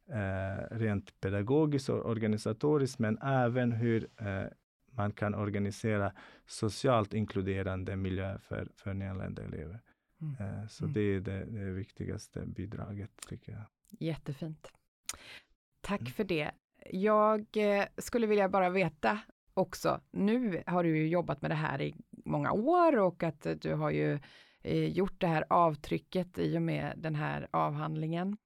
[0.09, 4.47] uh, rent pedagogiskt och organisatoriskt, men även hur uh,
[4.91, 6.11] man kan organisera
[6.45, 9.79] socialt inkluderande miljö för, för nyanlända elever.
[10.21, 10.35] Mm.
[10.39, 10.93] Eh, så mm.
[10.93, 13.63] det är det, det viktigaste bidraget, tycker jag.
[13.99, 14.71] Jättefint.
[15.81, 16.11] Tack mm.
[16.11, 16.51] för det.
[16.85, 19.19] Jag eh, skulle vilja bara veta
[19.53, 21.95] också, nu har du ju jobbat med det här i
[22.25, 24.19] många år och att du har ju
[24.67, 28.37] Eh, gjort det här avtrycket i och med den här avhandlingen.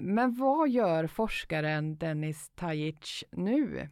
[0.00, 3.88] Men vad gör forskaren Dennis Tajic nu?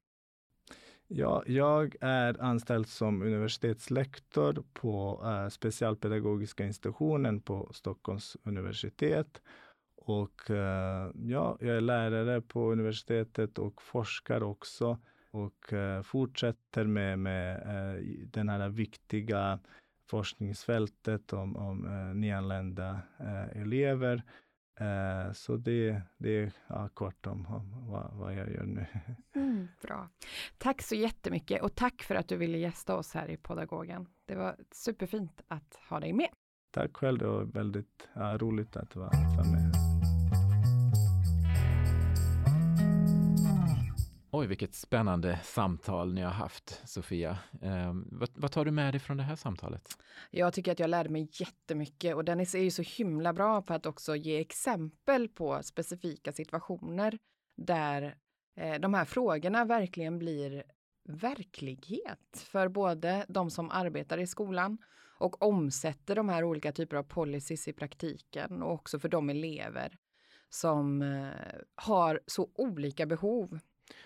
[1.08, 9.42] Ja, jag är anställd som universitetslektor på eh, specialpedagogiska institutionen på Stockholms universitet.
[9.96, 14.98] Och eh, ja, jag är lärare på universitetet och forskar också
[15.30, 18.02] och eh, fortsätter med, med eh,
[18.32, 19.58] den här viktiga
[20.10, 24.22] forskningsfältet om, om eh, nyanlända eh, elever.
[24.80, 28.86] Eh, så det, det är ja, kort om, om vad, vad, jag gör nu.
[29.34, 30.08] Mm, bra.
[30.58, 34.06] Tack så jättemycket och tack för att du ville gästa oss här i Podagogen.
[34.26, 36.28] Det var superfint att ha dig med.
[36.70, 39.10] Tack själv, det var väldigt ja, roligt att vara
[39.52, 39.85] med.
[44.36, 47.38] Oj, vilket spännande samtal ni har haft, Sofia.
[47.62, 49.98] Eh, vad, vad, tar du med dig från det här samtalet?
[50.30, 53.74] Jag tycker att jag lärde mig jättemycket och Dennis är ju så himla bra på
[53.74, 57.18] att också ge exempel på specifika situationer
[57.56, 58.14] där
[58.56, 60.64] eh, de här frågorna verkligen blir
[61.08, 64.78] verklighet för både de som arbetar i skolan
[65.18, 69.98] och omsätter de här olika typer av policies i praktiken och också för de elever
[70.48, 73.58] som eh, har så olika behov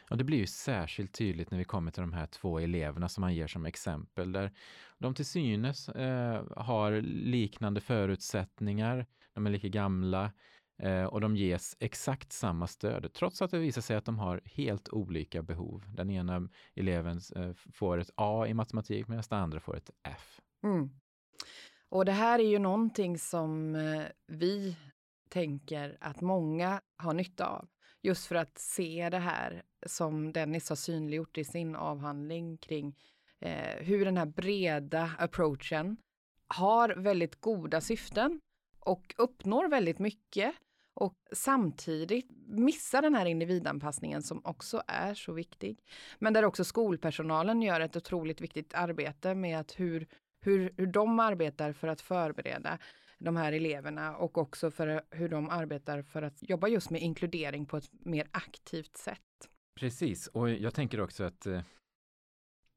[0.08, 3.20] Ja, det blir ju särskilt tydligt när vi kommer till de här två eleverna som
[3.20, 4.52] man ger som exempel, där
[4.98, 10.32] de till synes eh, har liknande förutsättningar, de är lika gamla,
[10.82, 14.40] Eh, och de ges exakt samma stöd, trots att det visar sig att de har
[14.44, 15.84] helt olika behov.
[15.94, 20.40] Den ena eleven eh, får ett A i matematik medan den andra får ett F.
[20.62, 20.90] Mm.
[21.88, 24.76] Och det här är ju någonting som eh, vi
[25.28, 27.68] tänker att många har nytta av.
[28.02, 32.98] Just för att se det här som Dennis har synliggjort i sin avhandling kring
[33.40, 35.96] eh, hur den här breda approachen
[36.48, 38.40] har väldigt goda syften
[38.78, 40.54] och uppnår väldigt mycket
[40.94, 45.78] och samtidigt missa den här individanpassningen som också är så viktig.
[46.18, 50.06] Men där också skolpersonalen gör ett otroligt viktigt arbete med att hur,
[50.40, 52.78] hur, hur de arbetar för att förbereda
[53.20, 57.66] de här eleverna och också för hur de arbetar för att jobba just med inkludering
[57.66, 59.48] på ett mer aktivt sätt.
[59.80, 61.60] Precis, och jag tänker också att eh,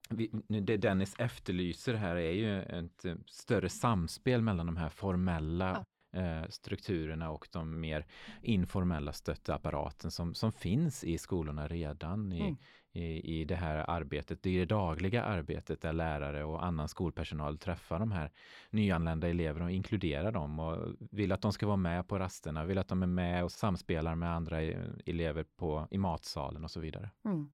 [0.10, 5.86] vi, det Dennis efterlyser här är ju ett eh, större samspel mellan de här formella
[6.12, 6.20] ja.
[6.20, 8.06] eh, strukturerna och de mer
[8.42, 12.58] informella stöttapparaten som, som finns i skolorna redan i, mm
[12.94, 18.00] i, i det här arbetet, i det dagliga arbetet där lärare och annan skolpersonal träffar
[18.00, 18.32] de här
[18.70, 22.78] nyanlända eleverna och inkluderar dem och vill att de ska vara med på rasterna, vill
[22.78, 26.80] att de är med och samspelar med andra e, elever på, i matsalen och så
[26.80, 27.10] vidare.
[27.26, 27.52] Mm.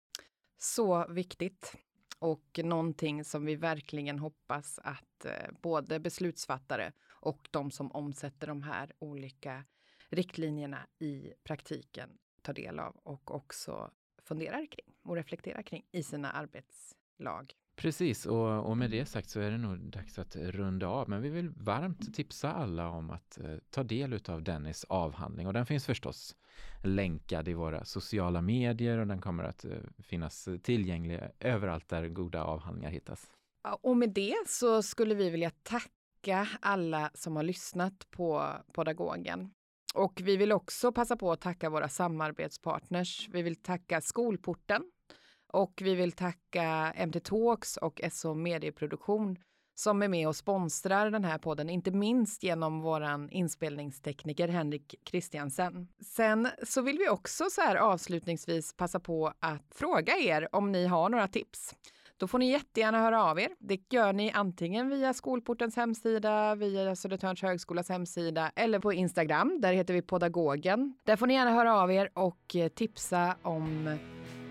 [0.57, 1.75] Så viktigt
[2.19, 5.31] och någonting som vi verkligen hoppas att eh,
[5.61, 9.63] både beslutsfattare och de som omsätter de här olika
[10.09, 12.09] riktlinjerna i praktiken
[12.41, 13.91] tar del av och också
[14.23, 17.53] funderar kring och reflekterar kring i sina arbetslag.
[17.76, 21.10] Precis, och, och med det sagt så är det nog dags att runda av.
[21.10, 25.53] Men vi vill varmt tipsa alla om att eh, ta del av Dennis avhandling och
[25.53, 26.36] den finns förstås
[26.84, 32.43] länkad i våra sociala medier och den kommer att eh, finnas tillgänglig överallt där goda
[32.43, 33.32] avhandlingar hittas.
[33.82, 39.51] Och med det så skulle vi vilja tacka alla som har lyssnat på Podagogen.
[39.93, 43.30] Och vi vill också passa på att tacka våra samarbetspartners.
[43.32, 44.91] Vi vill tacka Skolporten
[45.56, 49.38] och vi vill tacka MT Talks och SO Medieproduktion
[49.76, 55.88] som är med och sponsrar den här podden, inte minst genom våran inspelningstekniker Henrik Kristiansen.
[56.06, 60.88] Sen så vill vi också så här avslutningsvis passa på att fråga er om ni
[60.88, 61.76] har några tips.
[62.18, 63.49] Då får ni jättegärna höra av er.
[63.60, 69.62] Det gör ni antingen via Skolportens hemsida, via Södertörns högskolas hemsida eller på Instagram.
[69.62, 70.93] Där heter vi Podagogen.
[71.03, 73.97] Där får ni gärna höra av er och tipsa om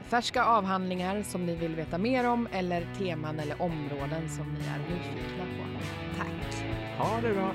[0.09, 4.95] färska avhandlingar som ni vill veta mer om eller teman eller områden som ni är
[4.95, 5.81] nyfikna på.
[6.19, 6.65] Tack!
[6.99, 7.53] Ha det bra!